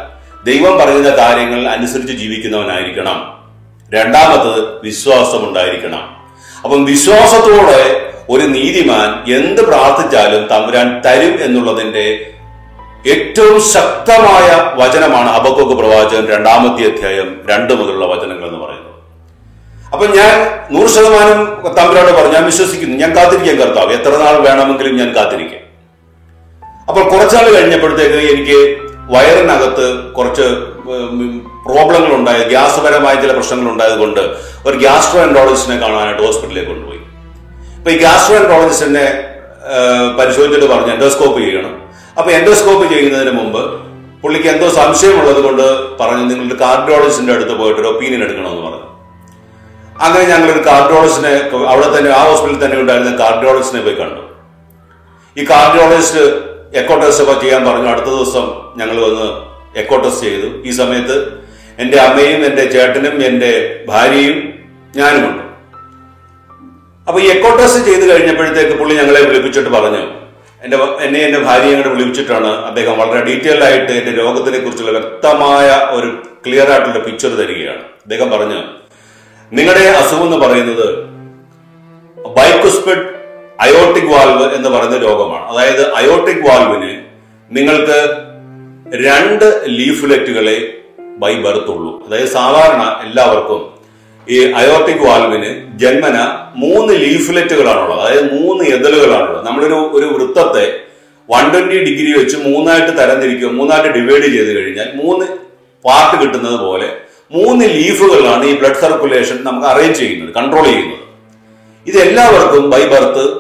[0.45, 3.36] ദൈവം പറയുന്ന കാര്യങ്ങൾ അനുസരിച്ച് ജീവിക്കുന്നവനായിരിക്കണം.
[3.93, 6.05] രണ്ടാമത്തത് വിശ്വാസം ഉണ്ടായിരിക്കണം
[6.65, 7.83] അപ്പം വിശ്വാസത്തോടെ
[8.31, 12.35] ഒരു നീതിമാൻ എന്ത് പ്രാർത്ഥിച്ചാലും തമ്പുരാൻ തരും എന്നുള്ളതിന്റെ
[13.05, 18.93] ഏറ്റവും ശക്തമായ വചനമാണ് അബക്കൊക്കെ പ്രവാചകൻ രണ്ടാമത്തെ അധ്യായം രണ്ട് മുതലുള്ള വചനങ്ങൾ എന്ന് പറയുന്നത്.
[19.93, 20.33] അപ്പൊ ഞാൻ
[20.71, 21.39] നൂറ് ശതമാനം
[21.77, 25.63] തമ്പുരാനോട് പറഞ്ഞു ഞാൻ വിശ്വസിക്കുന്നു ഞാൻ കാത്തിരിക്കാൻ കർത്താവ് എത്ര നാൾ വേണമെങ്കിലും ഞാൻ കാത്തിരിക്കാം.
[26.89, 28.59] അപ്പോൾ കുറച്ചാൾ കഴിഞ്ഞപ്പോഴത്തേക്ക് എനിക്ക്
[29.15, 30.76] വയറിനകത്ത് കുറച്ച്
[31.67, 34.23] പ്രോബ്ലങ്ങൾ ഉണ്ടായ ഗ്യാസ് പരമായ ചില പ്രശ്നങ്ങൾ ഉണ്ടായതുകൊണ്ട്
[34.69, 37.01] ഒരു ഗ്യാസ്ട്രോ എൻട്രോളജിസ്റ്റിനെ കാണാനായിട്ട് ഹോസ്പിറ്റലിലേക്ക് കൊണ്ടുപോയി.
[37.79, 39.07] അപ്പൊ ഈ ഗ്യാസ്ട്രോ എൻട്രോളജിസ്റ്റിനെ
[40.19, 41.75] പരിശോധിച്ചിട്ട് പറഞ്ഞു എൻഡോസ്കോപ്പ് ചെയ്യണം.
[42.19, 43.63] അപ്പൊ എൻഡോസ്കോപ്പ് ചെയ്യുന്നതിന് മുമ്പ്
[44.23, 45.67] പുള്ളിക്ക് എന്തോ സംശയമുള്ളത് കൊണ്ട്
[46.01, 48.83] പറഞ്ഞു നിങ്ങളുടെ കാർഡിയോളജിസ്റ്റിന്റെ അടുത്ത് പോയിട്ട് ഒരു ഒപ്പീനിയൻ എടുക്കണമെന്ന് പറഞ്ഞു.
[50.05, 51.35] അങ്ങനെ ഞങ്ങളൊരു കാർഡിയോളജിസ്റ്റിനെ
[51.73, 54.23] അവിടെ തന്നെ ആ ഹോസ്പിറ്റലിൽ തന്നെ ഉണ്ടായിരുന്ന കാർഡിയോളജിസ്റ്റിനെ പോയി കണ്ടു.
[55.37, 56.25] ഈ കാർഡിയോളജിസ്റ്റ്
[56.81, 58.47] എക്കോ ടെസ്റ്റ് ഒക്കെ ചെയ്യാൻ പറഞ്ഞു അടുത്ത ദിവസം
[58.81, 59.27] ഞങ്ങൾ വന്ന്
[59.77, 60.49] എക്കോ ടെസ്റ്റ് ചെയ്തു.
[60.69, 61.17] ഈ സമയത്ത്
[61.79, 63.51] എന്റെ അമ്മയും എന്റെ ചേട്ടനും എന്റെ
[63.89, 64.39] ഭാര്യയും
[64.97, 65.43] ഞാനുമുണ്ട്.
[67.09, 70.05] അപ്പോൾ ഈ എക്കോ ടെസ്റ്റ് ചെയ്ത് കഴിഞ്ഞപ്പോഴത്തേക്ക് പുള്ളി ഞങ്ങളെ വിളിപ്പിച്ചിട്ട് പറഞ്ഞു
[70.65, 76.09] എന്റെ എന്നെ എന്റെ ഭാര്യയെ കൂടെ വിളിപ്പിച്ചിട്ടാണ് അദ്ദേഹം വളരെ ഡീറ്റെയിൽഡ് ആയിട്ട് എന്റെ രോഗത്തിനെ കുറിച്ചുള്ള വ്യക്തമായ ഒരു
[76.47, 77.83] ക്ലിയർ ആയിട്ടുള്ള പിക്ചർ തരികയാണ്.
[78.05, 78.61] അദ്ദേഹം പറഞ്ഞു
[79.53, 80.87] നിങ്ങളുടെ അസുഖം എന്ന് പറയുന്നത്
[82.39, 83.05] ബൈക്കുസ്പിഡ്
[83.61, 85.45] അയോട്ടിക് വാൽവ് എന്ന് പറയുന്ന രോഗമാണ്.
[85.51, 86.93] അതായത് അയോട്ടിക് വാൽവിന്
[87.51, 87.99] നിങ്ങൾക്ക്
[88.95, 90.79] രണ്ട് ലീഫ്ലെറ്റുകളെ
[91.19, 93.77] ബൈ ബർത്ത് ഉള്ളൂ അതായത് സാധാരണ എല്ലാവർക്കും
[94.31, 96.19] ഈ അയോട്ടിക് വാൽവിന് ജന്മന
[96.57, 98.01] മൂന്ന് ലീഫ്ലെറ്റുകളാണുള്ളത്.
[98.01, 99.47] അതായത് മൂന്ന് എതലുകളാണുള്ളത്.
[99.47, 100.81] നമ്മളൊരു ഒരു വൃത്തത്തെ
[101.31, 105.27] വൺ ട്വന്റി ഡിഗ്രി വെച്ച് മൂന്നായിട്ട് തരംതിരിക്കുക മൂന്നായിട്ട് ഡിവൈഡ് ചെയ്ത് കഴിഞ്ഞാൽ മൂന്ന്
[105.85, 106.97] പാർട്ട് കിട്ടുന്നത് പോലെ
[107.33, 111.01] മൂന്ന് ലീഫുകളാണ് ഈ ബ്ലഡ് സർക്കുലേഷൻ നമുക്ക് അറേഞ്ച് ചെയ്യുന്നത് കൺട്രോൾ ചെയ്യുന്നത്.
[111.87, 113.37] ഇത് എല്ലാവർക്കും ബൈ ബർത്ത്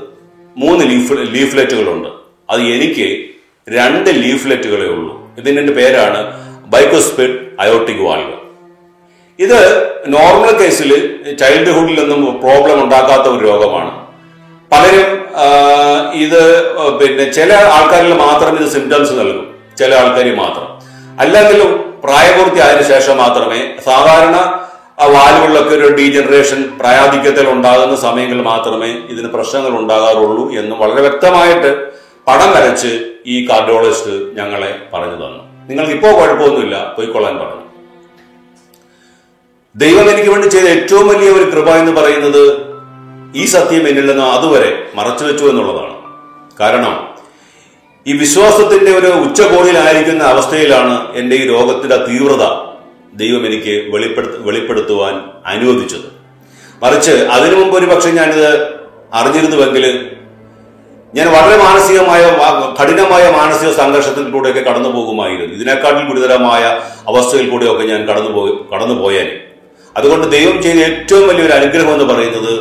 [0.57, 2.09] മൂന്ന് ലീഫ് ലീഫ്ലെറ്റുകളുണ്ട്.
[2.51, 3.25] അത് എനിക്ക്
[3.69, 5.26] രണ്ട് ലീഫ്ലെറ്റുകളേ ഉള്ളൂ.
[5.39, 6.21] ഇതിന്റെ പേരാണ്
[6.75, 8.35] ബൈക്കോസ്പിഡ് അയോട്ടിക് വാൽവ്.
[9.39, 9.61] ഇത്
[10.17, 10.91] നോർമൽ കേസിൽ
[11.41, 13.93] ചൈൽഡ്ഹുഡിലൊന്നും പ്രോബ്ലം ഉണ്ടാക്കാത്ത ഒരു രോഗമാണ്.
[14.73, 15.09] പലരും
[16.25, 16.43] ഇത്
[17.01, 19.47] പിന്നെ ചില ആൾക്കാരിൽ മാത്രം ഇത് സിംറ്റംസ് നൽകും.
[19.81, 20.69] ചില ആൾക്കാർ മാത്രം.
[21.23, 21.71] അല്ലെങ്കിലും
[22.05, 24.37] പ്രായപൂർത്തി ആയതിനു ശേഷം മാത്രമേ സാധാരണ
[25.15, 31.71] വാലുകളിലൊക്കെ ഒരു ഡീജനറേഷൻ പ്രായാധിക്യത്തിൽ ഉണ്ടാകുന്ന സമയങ്ങളിൽ മാത്രമേ ഇതിന് പ്രശ്നങ്ങൾ ഉണ്ടാകാറുള്ളൂ എന്ന് വളരെ വ്യക്തമായിട്ട്
[32.29, 35.69] പടം വരച്ച് ഈ കാർഡിയോളജിസ്റ്റ് ഞങ്ങളെ പറഞ്ഞു തന്നു.
[35.69, 37.63] നിങ്ങൾക്ക് ഇപ്പോൾ കുഴപ്പമൊന്നുമില്ല പോയിക്കൊള്ളാൻ പറഞ്ഞു.
[39.77, 42.67] ദൈവം എനിക്ക് വേണ്ടി ചെയ്ത ഏറ്റവും വലിയ ഒരു കൃപ എന്ന് പറയുന്നത്
[43.37, 45.97] ഈ സത്യം എന്നിൽ നിന്ന് അതുവരെ മറച്ചു വെച്ചു എന്നുള്ളതാണ്.
[46.61, 47.09] കാരണം
[48.07, 52.45] ഈ വിശ്വാസത്തിന്റെ ഒരു ഉച്ചകോടിയിലായിരിക്കുന്ന അവസ്ഥയിലാണ് എന്റെ ഈ രോഗത്തിന്റെ തീവ്രത
[53.15, 55.15] ദൈവം എനിക്ക് വെളിപ്പെടുത്ത വെളിപ്പെടുത്തുവാൻ
[55.47, 56.09] അനുവദിച്ചത്.
[56.83, 58.67] മറിച്ച് അതിനു മുമ്പ് ഒരു പക്ഷെ ഞാനിത്
[59.15, 60.16] അറിഞ്ഞിരുന്നുവെങ്കിൽ
[61.17, 62.23] ഞാൻ വളരെ മാനസികമായ
[62.81, 66.63] കഠിനമായ മാനസിക സംഘർഷത്തിലൂടെയൊക്കെ കടന്നു പോകുമായിരുന്നു ഇതിനേക്കാട്ടിൽ ഗുരുതരമായ
[67.11, 69.29] അവസ്ഥയിൽ കൂടെയൊക്കെ ഞാൻ കടന്നു പോയി കടന്നു പോയാൽ
[69.97, 72.53] അതുകൊണ്ട് ദൈവം ചെയ്ത ഏറ്റവും വലിയൊരു അനുഗ്രഹം എന്ന് പറയുന്നത്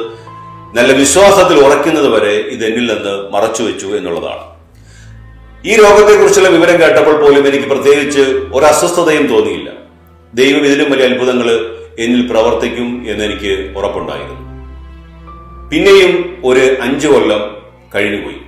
[0.78, 4.46] നല്ല വിശ്വാസത്തിൽ ഉറയ്ക്കുന്നത് വരെ ഇത് എന്നിൽ നിന്ന് മറച്ചു വെച്ചു എന്നുള്ളതാണ്.
[5.66, 9.70] ഈ രോഗത്തെക്കുറിച്ചുള്ള വിവരം കേട്ടപ്പോൾ പോലും എനിക്ക് പ്രത്യേകിച്ച് ഒരു അസ്വസ്ഥതയും തോന്നിയില്ല.
[10.34, 11.50] ദൈവം ഇതിലും വലിയ അത്ഭുതങ്ങൾ
[12.00, 14.40] എന്നിൽ പ്രവർത്തിക്കും എന്നെനിക്ക് ഉറപ്പുണ്ടായിരുന്നു.
[15.70, 17.44] പിന്നെയും ഒരു അഞ്ചു കൊല്ലം
[17.96, 18.45] കഴിഞ്ഞുപോയി.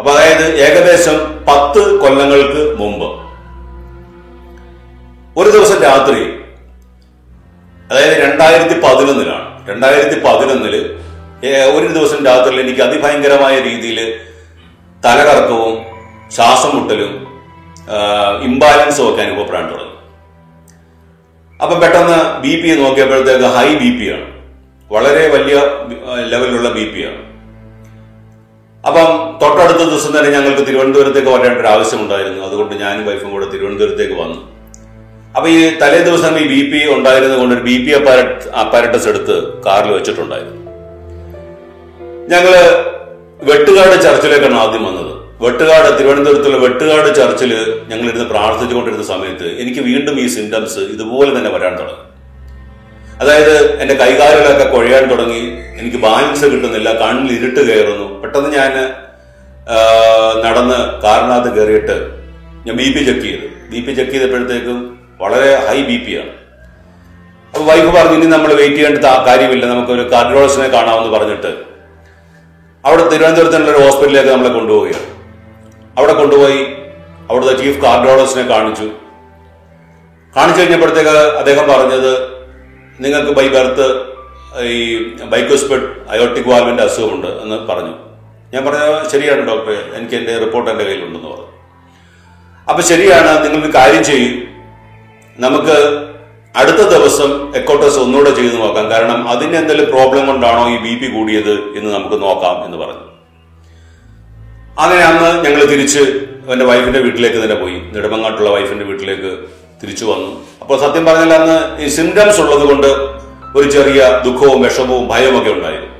[0.00, 1.16] അപ്പൊ അതായത് ഏകദേശം
[1.48, 3.08] പത്ത് കൊല്ലങ്ങൾക്ക് മുമ്പ്.
[5.40, 6.20] ഒരു ദിവസം രാത്രി
[7.90, 10.74] അതായത് രണ്ടായിരത്തി പതിനൊന്നിലാണ് രണ്ടായിരത്തി പതിനൊന്നിൽ
[11.76, 13.98] ഒരു ദിവസം രാത്രിയിൽ എനിക്ക് അതിഭയങ്കരമായ രീതിയിൽ
[15.04, 15.76] തലകറക്കവും
[16.36, 17.12] ശ്വാസം മുട്ടലും
[18.48, 19.96] ഇംബാലൻസും ഒക്കെ അനുഭവപ്പെടാൻ തുടങ്ങി.
[21.62, 24.28] അപ്പം പെട്ടെന്ന് ബി പി നോക്കിയപ്പോഴത്തേക്ക് ഹൈ ബി പി ആണ്.
[24.90, 25.56] വളരെ വലിയ
[26.32, 27.20] ലെവലിലുള്ള ബി പി ആണ്.
[28.88, 29.08] അപ്പം
[29.40, 34.38] തൊട്ടടുത്ത ദിവസം തന്നെ ഞങ്ങൾക്ക് തിരുവനന്തപുരത്തേക്ക് വരേണ്ട ഒരു ആവശ്യമുണ്ടായിരുന്നു അതുകൊണ്ട് ഞാനും വൈഫും കൂടെ തിരുവനന്തപുരത്തേക്ക് വന്നു.
[35.36, 37.92] അപ്പൊ ഈ തലേ ദിവസം ഈ ബി പി ഉണ്ടായിരുന്നത് കൊണ്ട് ഒരു ബി പി
[38.60, 40.56] അപ്പാരറ്റസ് എടുത്ത് കാറിൽ വെച്ചിട്ടുണ്ടായിരുന്നു.
[42.32, 42.54] ഞങ്ങൾ
[43.50, 45.12] വെട്ടുകാട് ചർച്ചിലേക്കാണ് ആദ്യം വന്നത്.
[45.44, 47.52] വെട്ടുകാട് തിരുവനന്തപുരത്തുള്ള വെട്ടുകാട് ചർച്ചിൽ
[47.90, 52.04] ഞങ്ങൾ ഇരുന്ന് പ്രാർത്ഥിച്ചുകൊണ്ടിരുന്ന സമയത്ത് എനിക്ക് വീണ്ടും ഈ സിംറ്റംസ് ഇതുപോലെ തന്നെ വരാൻ തുടങ്ങി.
[53.20, 55.40] അതായത് എന്റെ കൈകാലുകളൊക്കെ കൊഴയാൻ തുടങ്ങി.
[55.80, 56.88] എനിക്ക് ബാലൻസ് കിട്ടുന്നില്ല.
[57.02, 58.06] കണ്ണിൽ ഇരുട്ട് കയറുന്നു.
[58.22, 58.72] പെട്ടെന്ന് ഞാൻ
[60.44, 61.96] നടന്ന് കാറിനകത്ത് കയറിയിട്ട്
[62.66, 63.46] ഞാൻ ബി പി ചെക്ക് ചെയ്തു.
[63.72, 64.78] ബി പി ചെക്ക് ചെയ്തപ്പോഴത്തേക്കും
[65.20, 66.32] വളരെ ഹൈ ബി പി ആണ്.
[67.52, 69.64] അപ്പൊ വൈഫ് പറഞ്ഞു ഇനി നമ്മൾ വെയിറ്റ് ചെയ്യേണ്ട കാര്യമില്ല.
[69.66, 71.52] നമുക്ക് ഒരു കാർഡിയോളജിസ്റ്റിനെ കാണാമെന്ന് പറഞ്ഞിട്ട്
[72.84, 75.06] അവിടെ തിരുവനന്തപുരത്തുള്ള ഒരു ഹോസ്പിറ്റലിലേക്ക് നമ്മളെ കൊണ്ടുപോവുകയാണ്.
[75.98, 76.60] അവിടെ കൊണ്ടുപോയി
[77.30, 78.88] അവിടുത്തെ ചീഫ് കാർഡിയോളജിസ്റ്റിനെ കാണിച്ചു.
[80.36, 82.12] കാണിച്ചു കഴിഞ്ഞപ്പോഴത്തേക്ക് അദ്ദേഹം പറഞ്ഞത്
[83.00, 84.10] നിങ്ങൾക്ക് ബൈ ബർത്ത്
[84.62, 87.94] ഈ ബൈക്കോസ്പെഡ് അയോട്ടിക് വാൽവിന്റെ അസുഖമുണ്ട് എന്ന് പറഞ്ഞു.
[88.54, 91.46] ഞാൻ പറഞ്ഞ ശരിയാണ് ഡോക്ടറെ എനിക്ക് എന്റെ റിപ്പോർട്ട് എന്റെ കയ്യിലുണ്ടെന്ന് പറഞ്ഞു.
[92.70, 94.42] അപ്പം ശരിയാണ് നിങ്ങൾ കാര്യം ചെയ്യും.
[95.38, 95.76] നമുക്ക്
[96.56, 98.90] അടുത്ത ദിവസം എക്കോട്ടസ് ഒന്നുകൂടെ ചെയ്ത് നോക്കാം.
[98.90, 103.06] കാരണം അതിന് എന്തെങ്കിലും പ്രോബ്ലം കൊണ്ടാണോ ഈ ബി പി കൂടിയത് എന്ന് നമുക്ക് നോക്കാം എന്ന് പറഞ്ഞു.
[104.80, 105.98] അങ്ങനെ അന്ന് ഞങ്ങൾ തിരിച്ച്
[106.52, 107.74] എന്റെ വൈഫിന്റെ വീട്ടിലേക്ക് തന്നെ പോയി.
[107.74, 109.38] നെടുമങ്ങാട്ടുള്ള വൈഫിന്റെ വീട്ടിലേക്ക്
[109.82, 110.49] തിരിച്ചു വന്നു.
[110.70, 112.86] അപ്പോൾ സത്യം പറഞ്ഞാൽ അന്ന് ഈ സിംറ്റംസ് ഉള്ളത് കൊണ്ട്
[113.58, 115.96] ഒരു ചെറിയ ദുഃഖവും വിഷമവും ഭയവും ഉണ്ടായിരുന്നു.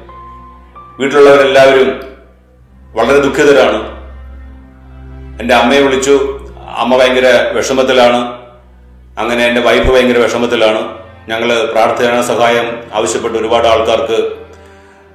[0.99, 1.89] വീട്ടിലുള്ളവരെല്ലാവരും
[2.99, 3.81] വളരെ ദുഃഖിതരാണ്.
[5.41, 6.39] എന്റെ അമ്മയെ വിളിച്ചു
[6.83, 8.21] അമ്മ ഭയങ്കര വിഷമത്തിലാണ്.
[9.19, 10.83] അങ്ങനെ എന്റെ വൈഫ് ഭയങ്കര വിഷമത്തിലാണ്.
[11.29, 14.19] ഞങ്ങൾ പ്രാർത്ഥന സഹായം ആവശ്യപ്പെട്ട് ഒരുപാട് ആൾക്കാർക്ക്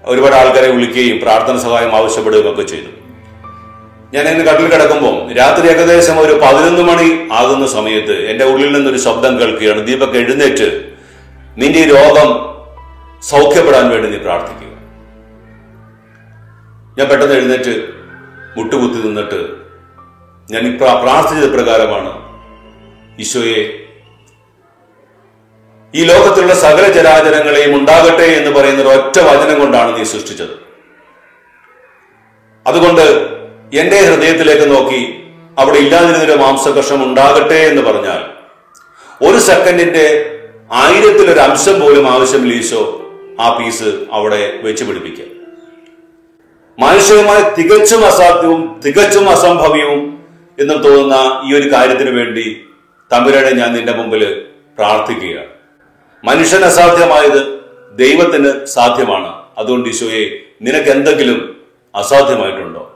[0.05, 3.04] ഒരുപാട് ആൾക്കാരെ വിളിക്കുകയും പ്രാർത്ഥന സഹായം ആവശ്യപ്പെടുകയും ഒക്കെ ചെയ്തു.
[4.13, 7.07] ഞാൻ ഇന്ന് കട്ടിൽ കിടക്കുമ്പോൾ രാത്രി ഏകദേശം ഒരു പതിനൊന്ന് മണി
[7.39, 9.81] ആകുന്ന സമയത്ത് എന്റെ ഉള്ളിൽ നിന്നൊരു ശബ്ദം കേൾക്കുകയാണ്.
[9.87, 10.67] ദീപക് എഴുന്നേറ്റ്
[11.61, 12.29] നിന്റെ ഈ രോഗം
[13.31, 14.71] സൗഖ്യപ്പെടാൻ വേണ്ടി നീ പ്രാർത്ഥിക്കുക.
[16.97, 17.73] ഞാൻ പെട്ടെന്ന് എഴുന്നേറ്റ്
[18.57, 19.39] മുട്ടുകുത്തി നിന്നിട്ട്
[20.53, 20.63] ഞാൻ
[21.03, 22.11] പ്രാർത്ഥിച്ചത് പ്രകാരമാണ്
[23.23, 23.63] ഈശോയെ
[25.93, 30.55] ഈ ലോകത്തിലുള്ള സകല ചരാചരങ്ങളെയും ഉണ്ടാകട്ടെ എന്ന് പറയുന്ന ഒറ്റ വചനം കൊണ്ടാണ് നീ സൃഷ്ടിച്ചത്.
[32.65, 33.05] അതുകൊണ്ട്
[33.73, 35.23] എന്റെ ഹൃദയത്തിലേക്ക് നോക്കി
[35.59, 38.35] അവിടെ ഇല്ലാതിരുന്നൊരു മാംസകർഷം ഉണ്ടാകട്ടെ എന്ന് പറഞ്ഞാൽ
[39.25, 40.31] ഒരു സെക്കൻഡിന്റെ
[40.71, 43.01] ആയിരത്തിലൊരു അംശം പോലും ആവശ്യം ലീശോ
[43.39, 45.25] ആ പീസ് അവിടെ വെച്ച് പിടിപ്പിക്കുക.
[46.79, 50.23] മാനുഷികമായി തികച്ചും അസാധ്യവും തികച്ചും അസംഭവ്യവും
[50.59, 52.61] എന്നും തോന്നുന്ന ഈ ഒരു കാര്യത്തിന് വേണ്ടി
[53.13, 54.45] തമ്പുരാനെ ഞാൻ നിന്റെ മുമ്പിൽ
[54.77, 55.47] പ്രാർത്ഥിക്കുകയാണ്.
[56.23, 57.59] മനുഷ്യൻ അസാധ്യമായത്
[57.95, 59.33] ദൈവത്തിന് സാധ്യമാണ്.
[59.57, 61.61] അതുകൊണ്ട് ഈശോയെ നിനക്ക് എന്തെങ്കിലും
[61.95, 62.94] അസാധ്യമായിട്ടുണ്ടോ?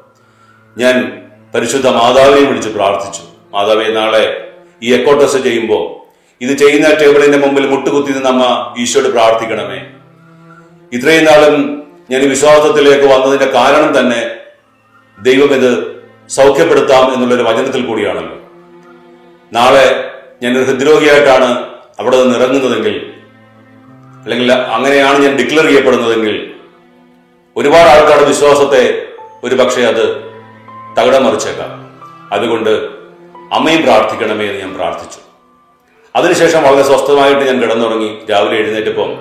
[0.82, 0.96] ഞാൻ
[1.54, 3.24] പരിശുദ്ധ മാതാവിനെ വിളിച്ച് പ്രാർത്ഥിച്ചു.
[3.54, 4.26] മാതാവെ നാളെ
[4.84, 5.84] ഈ എക്കോ ടെസ്റ്റ് ചെയ്യുമ്പോൾ
[6.42, 8.50] ഇത് ചെയ്യുന്ന ടേബിളിന്റെ മുമ്പിൽ മുട്ടുകുത്തി നിന്ന്
[8.82, 9.80] ഈശോയോട് പ്രാർത്ഥിക്കണമേ.
[10.94, 11.56] ഇത്രയും നാളും
[12.12, 14.22] ഞാൻ വിശ്വാസത്തിലേക്ക് വന്നതിന്റെ കാരണം തന്നെ
[15.18, 15.72] ദൈവം ഇത്
[16.30, 18.38] സൗഖ്യപ്പെടുത്താം എന്നുള്ളൊരു വചനത്തിൽ കൂടിയാണല്ലോ.
[19.52, 19.86] നാളെ
[20.44, 21.50] ഞാൻ ഒരു ഹൃദ്രോഗിയായിട്ടാണ്
[22.00, 22.96] അവിടെ നിന്ന് ഇറങ്ങുന്നതെങ്കിൽ
[24.24, 26.36] അല്ലെങ്കിൽ അങ്ങനെയാണ് ഞാൻ ഡിക്ലെയർ ചെയ്യപ്പെടുന്നതെങ്കിൽ
[27.56, 28.84] ഒരുപാട് ആൾക്കാരുടെ വിശ്വാസത്തെ
[29.44, 30.29] ഒരു പക്ഷേ അത്
[30.98, 31.90] തകിടം മറിച്ചേക്കാം.
[32.32, 32.70] അതുകൊണ്ട്
[33.54, 35.20] അമ്മയും പ്രാർത്ഥിക്കണമേ എന്ന് ഞാൻ പ്രാർത്ഥിച്ചു.
[36.16, 38.26] അതിനുശേഷം വളരെ സ്വസ്ഥമായിട്ട് ഞാൻ കിടന്നുറങ്ങി.
[38.32, 39.12] രാവിലെ എഴുന്നേറ്റപ്പം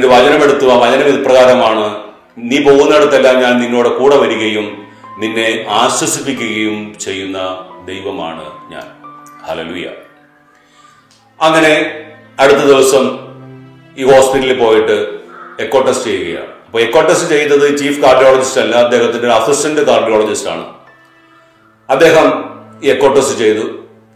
[0.00, 0.66] ഒരു വചനമെടുത്തു.
[0.66, 2.02] ആ വചനം ഇപ്രകാരമാണ്.
[2.38, 7.38] നീ പോകുന്നിടത്തെല്ലാം ഞാൻ നിന്നോട് കൂടെ വരികയും നിന്നെ ആശ്വസിപ്പിക്കുകയും ചെയ്യുന്ന
[7.84, 8.86] ദൈവമാണ് ഞാൻ.
[9.46, 9.86] ഹലലുയ
[11.40, 12.02] അങ്ങനെ
[12.40, 13.18] അടുത്ത ദിവസം
[13.98, 15.18] ഈ ഹോസ്പിറ്റലിൽ പോയിട്ട്
[15.60, 16.57] എക്കോ ടെസ്റ്റ് ചെയ്യുകയാണ്.
[16.68, 20.66] അപ്പൊ എക്കോ ടെസ്റ്റ് ചെയ്തത് ചീഫ് കാർഡിയോളജിസ്റ്റ് അല്ല അദ്ദേഹത്തിന്റെ അസിസ്റ്റന്റ് കാർഡിയോളജിസ്റ്റ് ആണ്
[21.90, 22.26] അദ്ദേഹം
[22.84, 23.64] എക്കോ ടെസ്റ്റ് ചെയ്തു.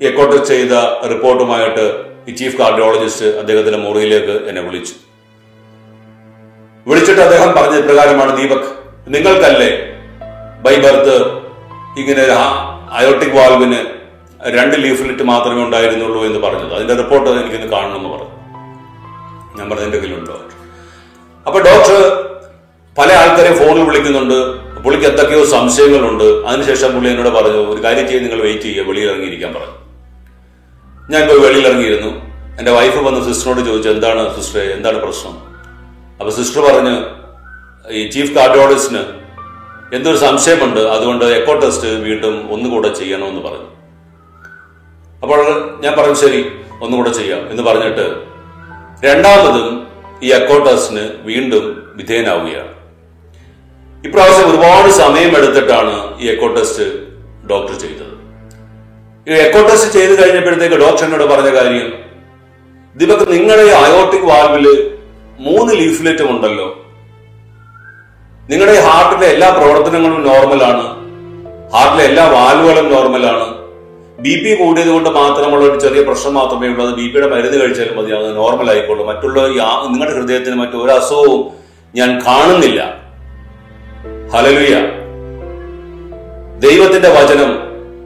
[0.00, 0.72] എക്കോ ടെസ്റ്റ് ചെയ്ത
[1.08, 1.84] റിപ്പോർട്ടുമായിട്ട്
[2.28, 4.94] ഈ ചീഫ് കാർഡിയോളജിസ്റ്റ് അദ്ദേഹത്തിന്റെ മുറിയിലേക്ക് എന്നെ വിളിച്ചു.
[6.86, 8.68] വിളിച്ചിട്ട് അദ്ദേഹം പറഞ്ഞ പ്രകാരമാണ് ദീപക്
[9.08, 9.70] നിങ്ങൾക്കല്ലേ
[10.62, 11.16] ബൈ ബർത്ത്
[12.00, 12.24] ഇങ്ങനെ
[12.92, 13.80] അയോട്ടിക് വാൽവിന്
[14.46, 16.74] രണ്ട് ലീഫ്ലെറ്റ് മാത്രമേ ഉണ്ടായിരുന്നുള്ളൂ എന്ന് പറഞ്ഞത്?
[16.74, 18.30] അതിന്റെ റിപ്പോർട്ട് എനിക്കൊന്ന് കാണണമെന്ന് പറഞ്ഞു.
[19.58, 20.40] ഞാൻ പറഞ്ഞു എന്റെ കയ്യിലുണ്ടോ?
[21.46, 22.28] അപ്പൊ ഡോക്ടർ
[22.98, 24.38] പല ആൾക്കാരെ ഫോണിൽ വിളിക്കുന്നുണ്ട്.
[24.82, 26.24] പുള്ളിക്ക് എന്തൊക്കെയോ സംശയങ്ങളുണ്ട്.
[26.24, 28.86] അതിനുശേഷം പുള്ളി എന്നോട് പറഞ്ഞു ഒരു കാര്യം ചെയ്ത് നിങ്ങൾ വെയിറ്റ് ചെയ്യുക.
[28.86, 29.74] വെളിയിൽ ഇറങ്ങിയിരിക്കാൻ പറഞ്ഞു.
[31.10, 32.08] ഞാൻ ഇപ്പോൾ വെളിയിൽ ഇറങ്ങിയിരുന്നു.
[32.58, 35.32] എന്റെ വൈഫ് വന്ന് സിസ്റ്ററിനോട് ചോദിച്ചു എന്താണ് സിസ്റ്ററെ എന്താണ് പ്രശ്നം?
[36.20, 37.04] അപ്പൊ സിസ്റ്റർ പറഞ്ഞ്
[37.90, 39.04] ഈ ചീഫ് കാർഡിയോളജിസ്റ്റിന്
[39.94, 40.80] എന്തൊരു സംശയമുണ്ട്.
[40.80, 43.70] അതുകൊണ്ട് എക്കോ ടെസ്റ്റ് വീണ്ടും ഒന്നുകൂടെ ചെയ്യണമെന്ന് പറഞ്ഞു.
[45.22, 45.40] അപ്പോൾ
[45.80, 46.52] ഞാൻ പറഞ്ഞു ശരി
[46.82, 47.50] ഒന്നുകൂടെ ചെയ്യാം.
[47.50, 48.22] എന്ന് പറഞ്ഞിട്ട്
[49.04, 49.86] രണ്ടാമതും
[50.22, 52.81] ഈ എക്കോ ടെസ്റ്റിന് വീണ്ടും വിധേയനാവുകയാണ്.
[54.06, 56.84] ഇപ്രാവശ്യം ഒരുപാട് സമയം എടുത്തിട്ടാണ് ഈ എക്കോ ടെസ്റ്റ്
[57.50, 58.14] ഡോക്ടർ ചെയ്തത്.
[59.26, 61.90] ഈ എക്കോ ടെസ്റ്റ് ചെയ്ത് കഴിഞ്ഞപ്പോഴത്തേക്ക് ഡോക്ടർ എന്നോട് പറഞ്ഞ കാര്യം
[62.94, 64.66] ദീപക് നിങ്ങളുടെ അയോട്ടിക് വാൽവിൽ
[65.46, 66.66] മൂന്ന് ലീഫ്ലെറ്റും ഉണ്ടല്ലോ.
[68.50, 70.86] നിങ്ങളുടെ ഹാർട്ടിലെ എല്ലാ പ്രവർത്തനങ്ങളും നോർമലാണ്
[71.74, 73.46] ഹാർട്ടിലെ എല്ലാ വാൽവുകളും നോർമലാണ്
[74.24, 76.82] ബി പി കൂടിയത് കൊണ്ട് മാത്രമുള്ള ഒരു ചെറിയ പ്രശ്നം മാത്രമേ ഉള്ളൂ.
[76.86, 78.10] അത് ബി പിയുടെ മരുന്ന് കഴിച്ചാലും മതി.
[78.18, 79.04] അത് നോർമൽ ആയിക്കോളൂ.
[79.10, 79.46] മറ്റുള്ള
[79.92, 81.40] നിങ്ങളുടെ ഹൃദയത്തിന് മറ്റൊരു അസുഖവും
[81.94, 82.80] ഞാൻ കാണുന്നില്ല.
[84.32, 84.74] ഹലലുയ
[86.58, 87.50] ദൈവത്തിന്റെ വചനം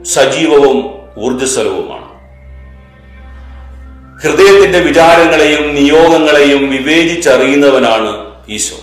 [0.05, 0.77] സജീവവും
[1.17, 2.05] ഊർജസ്വലവുമാണ്
[4.23, 8.11] ഹൃദയത്തിന്റെ വിചാരങ്ങളെയും നിയോഗങ്ങളെയും വിവേചിച്ചറിയുന്നവനാണ്
[8.47, 8.77] ഈശോ.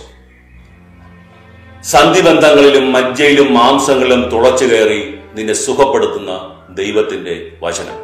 [1.83, 5.01] സന്ധിബന്ധങ്ങളിലും മജ്ജയിലും മാംസങ്ങളിലും തുളച്ചു കയറി
[5.35, 6.31] നിന്നെ സുഖപ്പെടുത്തുന്ന
[6.69, 7.97] ദൈവത്തിന്റെ വചനം.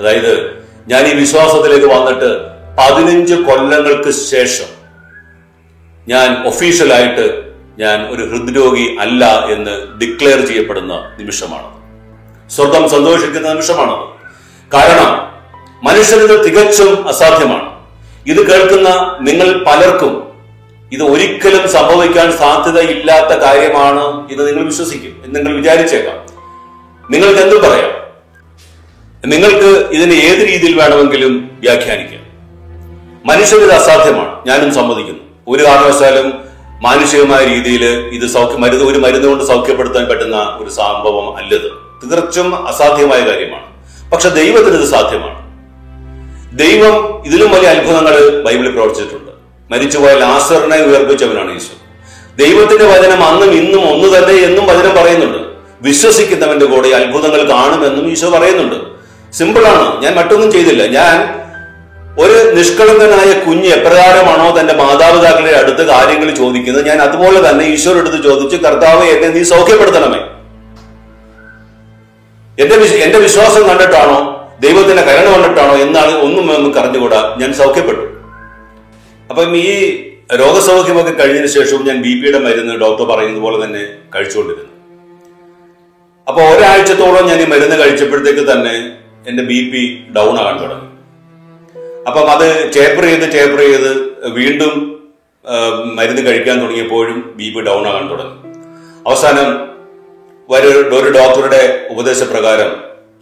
[0.00, 0.32] അതായത്
[0.86, 2.30] ഞാൻ ഈ വിശ്വാസത്തിലേക്ക് വന്നിട്ട്
[2.78, 4.70] പതിനഞ്ച് കൊല്ലങ്ങൾക്ക് ശേഷം
[6.06, 7.26] ഞാൻ ഒഫീഷ്യലായിട്ട്
[7.78, 11.78] ഞാൻ ഒരു ഹൃദ്രോഗി അല്ല എന്ന് ഡിക്ലെയർ ചെയ്യപ്പെടുന്ന നിമിഷമാണ്
[12.50, 14.08] സ്വർഗം സന്തോഷിക്കുന്ന നിമിഷമാണത്.
[14.74, 15.32] കാരണം
[15.82, 17.78] മനുഷ്യനിത് തികച്ചും അസാധ്യമാണ്.
[18.26, 20.28] ഇത് കേൾക്കുന്ന നിങ്ങൾ പലർക്കും
[20.92, 26.26] ഇത് ഒരിക്കലും സംഭവിക്കാൻ സാധ്യതയില്ലാത്ത കാര്യമാണ് എന്ന് നിങ്ങൾ വിശ്വസിക്കും നിങ്ങൾ വിചാരിച്ചേക്കാം.
[27.10, 27.90] നിങ്ങൾക്ക് എന്ത് പറയാം.
[29.30, 32.28] നിങ്ങൾക്ക് ഇതിനെ ഏത് രീതിയിൽ വേണമെങ്കിലും വ്യാഖ്യാനിക്കാം.
[33.26, 34.46] മനുഷ്യരിത് അസാധ്യമാണ്.
[34.46, 35.20] ഞാനും സമ്മതിക്കുന്നു.
[35.48, 36.47] ഒരു കാരണവശാലും
[36.82, 41.70] മാനുഷികമായ രീതിയിൽ ഇത് സൗഖ്യ മരുന്ന് ഒരു മരുന്ന് കൊണ്ട് സൗഖ്യപ്പെടുത്താൻ പറ്റുന്ന ഒരു സംഭവം അല്ലത്.
[42.04, 43.68] തികച്ചും അസാധ്യമായ കാര്യമാണ്.
[44.10, 45.48] പക്ഷെ ദൈവത്തിന് ഇത് സാധ്യമാണ്.
[46.58, 49.32] ദൈവം ഇതിലും വലിയ അത്ഭുതങ്ങൾ ബൈബിളിൽ പ്രവർത്തിച്ചിട്ടുണ്ട്.
[49.70, 51.74] മരിച്ചുപോയ ലാസറിനെ ഉയർപ്പിച്ചവനാണ് ഈശോ
[52.36, 55.48] ദൈവത്തിന്റെ വചനം അന്നും ഇന്നും ഒന്ന് തന്നെ എന്നും വചനം പറയുന്നുണ്ട്.
[55.82, 58.98] വിശ്വസിക്കുന്നവന്റെ കൂടെ അത്ഭുതങ്ങൾ കാണുമെന്നും ഈശോ പറയുന്നുണ്ട്.
[59.34, 60.02] സിമ്പിളാണ്.
[60.02, 60.86] ഞാൻ മറ്റൊന്നും ചെയ്തില്ല.
[60.86, 61.40] ഞാൻ
[62.22, 66.86] ഒരു നിഷ്കളങ്കനായ കുഞ്ഞ് എപ്രകാരമാണോ തന്റെ മാതാപിതാക്കളുടെ അടുത്ത് കാര്യങ്ങൾ ചോദിക്കുന്നത്?
[66.86, 70.20] ഞാൻ അതുപോലെ തന്നെ ഈശോയുടെ അടുത്ത് ചോദിച്ച് കർത്താവ് എന്നെ നീ സൗഖ്യപ്പെടുത്തണമേ?
[72.62, 74.18] എന്റെ എന്റെ വിശ്വാസം കണ്ടിട്ടാണോ
[74.60, 77.36] ദൈവത്തിന്റെ കരുണ കണ്ടിട്ടാണോ എന്നാണ് ഒന്നും നമുക്ക് അറിഞ്ഞുകൂടാ.
[77.40, 78.04] ഞാൻ സൗഖ്യപ്പെട്ടു.
[79.30, 79.68] അപ്പം ഈ
[80.38, 84.72] രോഗസൗഖ്യമൊക്കെ കഴിഞ്ഞതിന് ശേഷവും ഞാൻ ബി പിയുടെ മരുന്ന് ഡോക്ടർ പറയുന്നത് പോലെ തന്നെ കഴിച്ചുകൊണ്ടിരുന്നു.
[86.28, 88.74] അപ്പൊ ഒരാഴ്ചത്തോളം ഞാൻ ഈ മരുന്ന് കഴിച്ചപ്പോഴത്തേക്ക് തന്നെ
[89.26, 90.87] എന്റെ ബി പി ഡൗൺ ആകാൻ തുടങ്ങി.
[92.08, 93.92] അപ്പം അത് ചേപ്പർ ചെയ്ത് ചേപ്പർ ചെയ്ത്
[94.38, 94.74] വീണ്ടും
[95.98, 98.36] മരുന്ന് കഴിക്കാൻ തുടങ്ങിയപ്പോഴും ബി പി ഡൗൺ ആകാൻ തുടങ്ങി.
[99.08, 99.48] അവസാനം
[100.56, 102.70] ഒരു ഒരു ഡോക്ടറുടെ ഉപദേശപ്രകാരം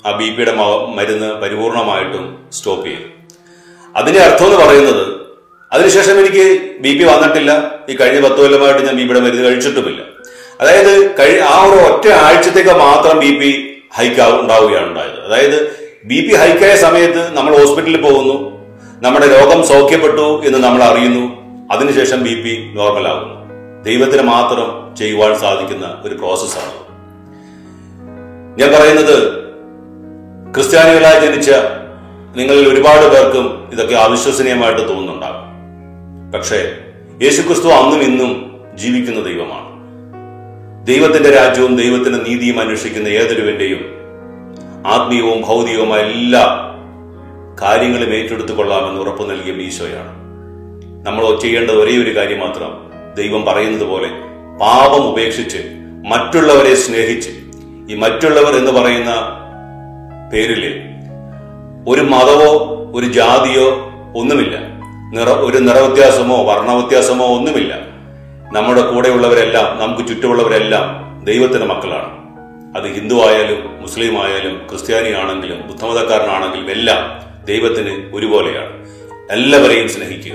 [0.06, 0.52] ആ ബി പിയുടെ
[0.96, 2.24] മരുന്ന് പരിപൂർണമായിട്ടും
[2.56, 3.06] സ്റ്റോപ്പ് ചെയ്തു.
[3.98, 5.04] അതിന്റെ അർത്ഥം എന്ന് പറയുന്നത്
[5.74, 6.44] അതിനുശേഷം എനിക്ക്
[6.82, 7.52] ബി പി വന്നിട്ടില്ല.
[7.90, 10.02] ഈ കഴിഞ്ഞ പത്ത് കൊല്ലമായിട്ട് ഞാൻ ബി പിയുടെ മരുന്ന് കഴിച്ചിട്ടുമില്ല.
[10.60, 13.50] അതായത് കഴി ആ ഒരു ഒറ്റ ആഴ്ചത്തേക്ക് മാത്രം ബി പി
[13.96, 15.18] ഹൈക്ക് ഉണ്ടാവുകയാണ് ഉണ്ടായത്.
[15.26, 15.58] അതായത്
[16.10, 18.36] ബി പി ഹൈക്കായ സമയത്ത് നമ്മൾ ഹോസ്പിറ്റലിൽ പോകുന്നു.
[19.02, 21.24] നമ്മുടെ രോഗം സൗഖ്യപ്പെട്ടു എന്ന് നമ്മൾ അറിയുന്നു.
[21.72, 23.34] അതിനുശേഷം ബി പി നോർമൽ ആകുന്നു
[23.82, 26.72] ദൈവത്തിന് മാത്രം ചെയ്യുവാൻ സാധിക്കുന്ന ഒരു പ്രോസസ്സാണ്
[28.60, 29.16] ഞാൻ പറയുന്നത്
[30.54, 31.50] ക്രിസ്ത്യാനികളായി ജനിച്ച
[32.36, 35.44] നിങ്ങളിൽ ഒരുപാട് പേർക്കും ഇതൊക്കെ അവിശ്വസനീയമായിട്ട് തോന്നുന്നുണ്ടാകും.
[36.32, 36.72] പക്ഷേ
[37.22, 39.66] യേശുക്രിസ്തു അന്നും ഇന്നും ജീവിക്കുന്ന ദൈവമാണ്.
[40.86, 43.82] ദൈവത്തിന്റെ രാജ്യവും ദൈവത്തിന്റെ നീതിയും അന്വേഷിക്കുന്ന ഏതൊരുവന്റെയും
[44.86, 46.72] ആത്മീയവും ഭൗതികവുമായ എല്ലാ
[47.60, 50.26] കാര്യങ്ങളും ഏറ്റെടുത്തു കൊള്ളാമെന്ന് ഉറപ്പു നൽകിയ ഈശോയാണ്
[51.06, 52.90] നമ്മൾ ചെയ്യേണ്ട ഒരേ ഒരു കാര്യം മാത്രം.
[53.14, 54.08] ദൈവം പറയുന്നത് പോലെ
[54.60, 55.58] പാപം ഉപേക്ഷിച്ച്
[56.08, 57.30] മറ്റുള്ളവരെ സ്നേഹിച്ച്.
[57.90, 59.14] ഈ മറ്റുള്ളവർ എന്ന് പറയുന്ന
[60.32, 60.82] പേരിൽ
[61.88, 62.52] ഒരു മതമോ
[62.94, 64.56] ഒരു ജാതിയോ ഒന്നുമില്ല.
[65.12, 67.78] നിറ ഒരു നിറവ്യത്യാസമോ വർണവ്യത്യാസമോ ഒന്നുമില്ല.
[68.52, 72.26] നമ്മുടെ കൂടെയുള്ളവരെല്ലാം നമുക്ക് ചുറ്റുമുള്ളവരെല്ലാം ദൈവത്തിന്റെ മക്കളാണ്.
[72.76, 78.86] അത് ഹിന്ദു ആയാലും മുസ്ലിം ആയാലും ക്രിസ്ത്യാനി ആണെങ്കിലും ബുദ്ധമതക്കാരനാണെങ്കിലും എല്ലാം ദൈവത്തിന് ഒരുപോലെയാണ്.
[79.30, 80.32] എല്ലാവരെയും സ്നേഹിക്കുക.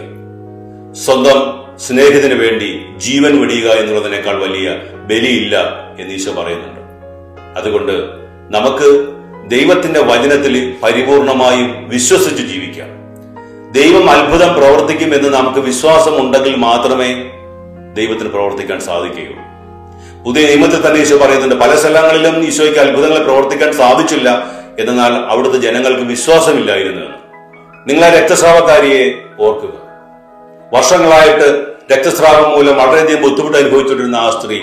[0.93, 5.58] സ്വന്തം സ്നേഹത്തിന് വേണ്ടി ജീവൻ വെടിയുക എന്നുള്ളതിനേക്കാൾ വലിയ ബലിയില്ല
[6.00, 6.80] എന്ന് ഈശോ പറയുന്നുണ്ട്.
[7.60, 7.91] അതുകൊണ്ട്
[8.56, 9.08] നമുക്ക്
[9.50, 12.88] ദൈവത്തിന്റെ വചനത്തിൽ പരിപൂർണമായും വിശ്വസിച്ച് ജീവിക്കാം.
[13.71, 17.13] ദൈവം അത്ഭുതം പ്രവർത്തിക്കും എന്ന് നമുക്ക് വിശ്വാസം ഉണ്ടെങ്കിൽ മാത്രമേ
[17.93, 19.41] ദൈവത്തിന് പ്രവർത്തിക്കാൻ സാധിക്കുകയുള്ളൂ.
[20.26, 24.61] പുതിയ നിയമത്തിൽ തന്നെ ഈശോ പറയുന്നുണ്ട് പല സ്ഥലങ്ങളിലും ഈശോയ്ക്ക് അത്ഭുതങ്ങളെ പ്രവർത്തിക്കാൻ സാധിച്ചില്ല.
[24.80, 27.06] എന്നാൽ അവിടുത്തെ ജനങ്ങൾക്ക് വിശ്വാസമില്ലായിരുന്നു.
[27.88, 29.70] ആ രക്തസ്രാവക്കാരിയെ ഓർക്കുക.
[30.74, 34.62] വർഷങ്ങളായിട്ട് രക്തസ്രാവം മൂലം വളരെയധികം ബുദ്ധിമുട്ട് അനുഭവിച്ചുകൊണ്ടിരുന്ന ആ സ്ത്രീ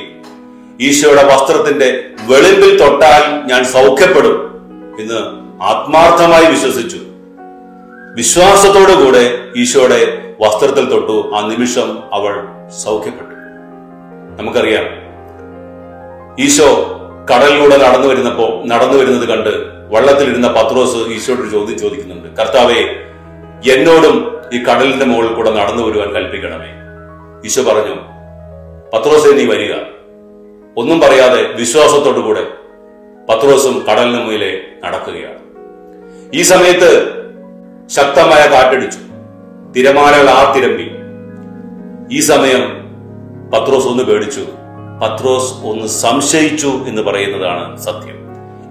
[0.81, 4.51] ഈശോയുടെ വസ്ത്രത്തിന്റെ വെളിമ്പിൽ തൊട്ടാൽ ഞാൻ സൗഖ്യപ്പെടും
[5.01, 5.18] എന്ന്
[5.62, 6.99] ആത്മാർത്ഥമായി വിശ്വസിച്ചു.
[8.14, 11.33] വിശ്വാസത്തോടു കൂടെ ഈശോയുടെ വസ്ത്രത്തിൽ തൊട്ടു.
[11.35, 12.44] ആ നിമിഷം അവൾ
[12.85, 13.35] സൗഖ്യപ്പെട്ടു.
[14.42, 14.85] നമുക്കറിയാം
[16.44, 16.94] ഈശോ
[17.35, 22.37] കടലിലൂടെ നടന്നു വരുന്നപ്പോ നടന്നു വരുന്നത് കണ്ട് വള്ളത്തിലിരുന്ന പത്രോസ് ഈശോയോട് ചോദ്യം ചോദിക്കുന്നുണ്ട്.
[22.37, 22.81] കർത്താവെ
[23.72, 26.70] എന്നോടും ഈ കടലിന്റെ മുകളിൽ കൂടെ നടന്നു വരുവാൻ കൽപ്പിക്കണമേ.
[27.44, 27.94] ഈശോ പറഞ്ഞു
[28.94, 29.74] പത്രോസെ നീ വരിക.
[30.77, 32.46] ഒന്നും പറയാതെ വിശ്വാസത്തോടു കൂടെ
[33.29, 35.38] പത്രോസും കടലിന് മുയിലെ നടക്കുകയാണ്.
[36.35, 37.18] ഈ സമയത്ത്
[37.87, 38.98] ശക്തമായ കാറ്റടിച്ചു.
[39.77, 40.90] തിരമാലകൾ ആ തിരമ്പി
[42.16, 42.88] ഈ സമയം
[43.51, 44.40] പത്രോസ് ഒന്ന് പേടിച്ചു.
[45.03, 48.18] പത്രോസ് ഒന്ന് സംശയിച്ചു എന്ന് പറയുന്നതാണ് സത്യം.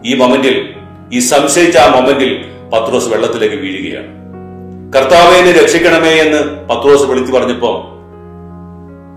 [0.06, 0.77] ഈ മൊമെന്റിൽ
[1.14, 4.18] ഈ സംശയിച്ച ആ മൊമെന്റിൽ പത്രോസ് വെള്ളത്തിലേക്ക് വീഴുകയാണ്.
[4.94, 7.94] കർത്താവേനെ രക്ഷിക്കണമേ എന്ന് പത്രോസ് വിളിച്ചു പറഞ്ഞപ്പോ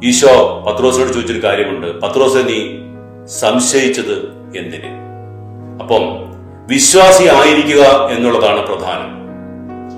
[0.05, 2.01] ഈശോ പത്രോസിനോട് ചോദിച്ചൊരു കാര്യമുണ്ട്.
[2.01, 2.79] പത്രോസ് നീ
[3.25, 4.15] സംശയിച്ചത്
[4.57, 5.11] എന്തിന്?
[5.81, 6.03] അപ്പം
[6.67, 9.21] വിശ്വാസി ആയിരിക്കുക എന്നുള്ളതാണ് പ്രധാനം.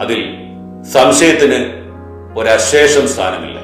[0.03, 0.25] അതിൽ
[0.93, 1.65] സംശയത്തിന്
[2.39, 3.61] ഒരശേഷം സ്ഥാനമില്ല.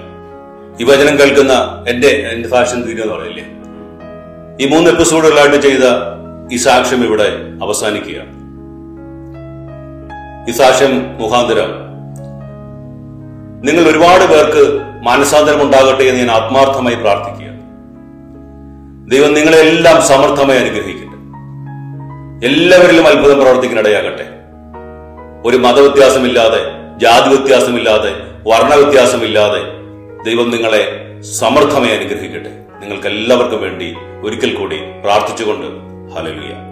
[0.80, 3.44] ഈ വചനം കേൾക്കുന്ന എന്റെ എന്റെ ഫാഷൻ പറയില്ലേ?
[4.60, 5.84] ഈ മൂന്ന് എപ്പിസോഡുകളായിട്ട് ചെയ്ത
[6.52, 7.28] ഈ സാക്ഷ്യം ഇവിടെ
[7.62, 8.32] അവസാനിക്കുകയാണ്.
[10.48, 11.70] ഈ സാക്ഷ്യം മുഖാന്തരം.
[13.64, 17.48] നിങ്ങൾ ഒരുപാട് പേർക്ക് മാനസാന്തരം ഉണ്ടാകട്ടെ എന്ന് ഞാൻ ആത്മാർത്ഥമായി പ്രാർത്ഥിക്കുക
[19.08, 21.18] ദൈവം നിങ്ങളെല്ലാം സമർത്ഥമായി അനുഗ്രഹിക്കട്ടെ.
[22.46, 24.26] എല്ലാവരിലും അത്ഭുതം പ്രവർത്തിക്കാനിടയാകട്ടെ
[25.44, 26.60] ഒരു മതവ്യത്യാസമില്ലാതെ
[26.98, 28.10] ജാതി വ്യത്യാസമില്ലാതെ
[28.46, 29.62] വർണവ്യത്യാസമില്ലാതെ
[30.24, 30.82] ദൈവം നിങ്ങളെ
[31.38, 32.50] സമർത്ഥമായി അനുഗ്രഹിക്കട്ടെ.
[32.80, 36.67] നിങ്ങൾക്ക് എല്ലാവർക്കും വേണ്ടി ഒരിക്കൽ കൂടി പ്രാർത്ഥിച്ചുകൊണ്ട് ഹലലുയ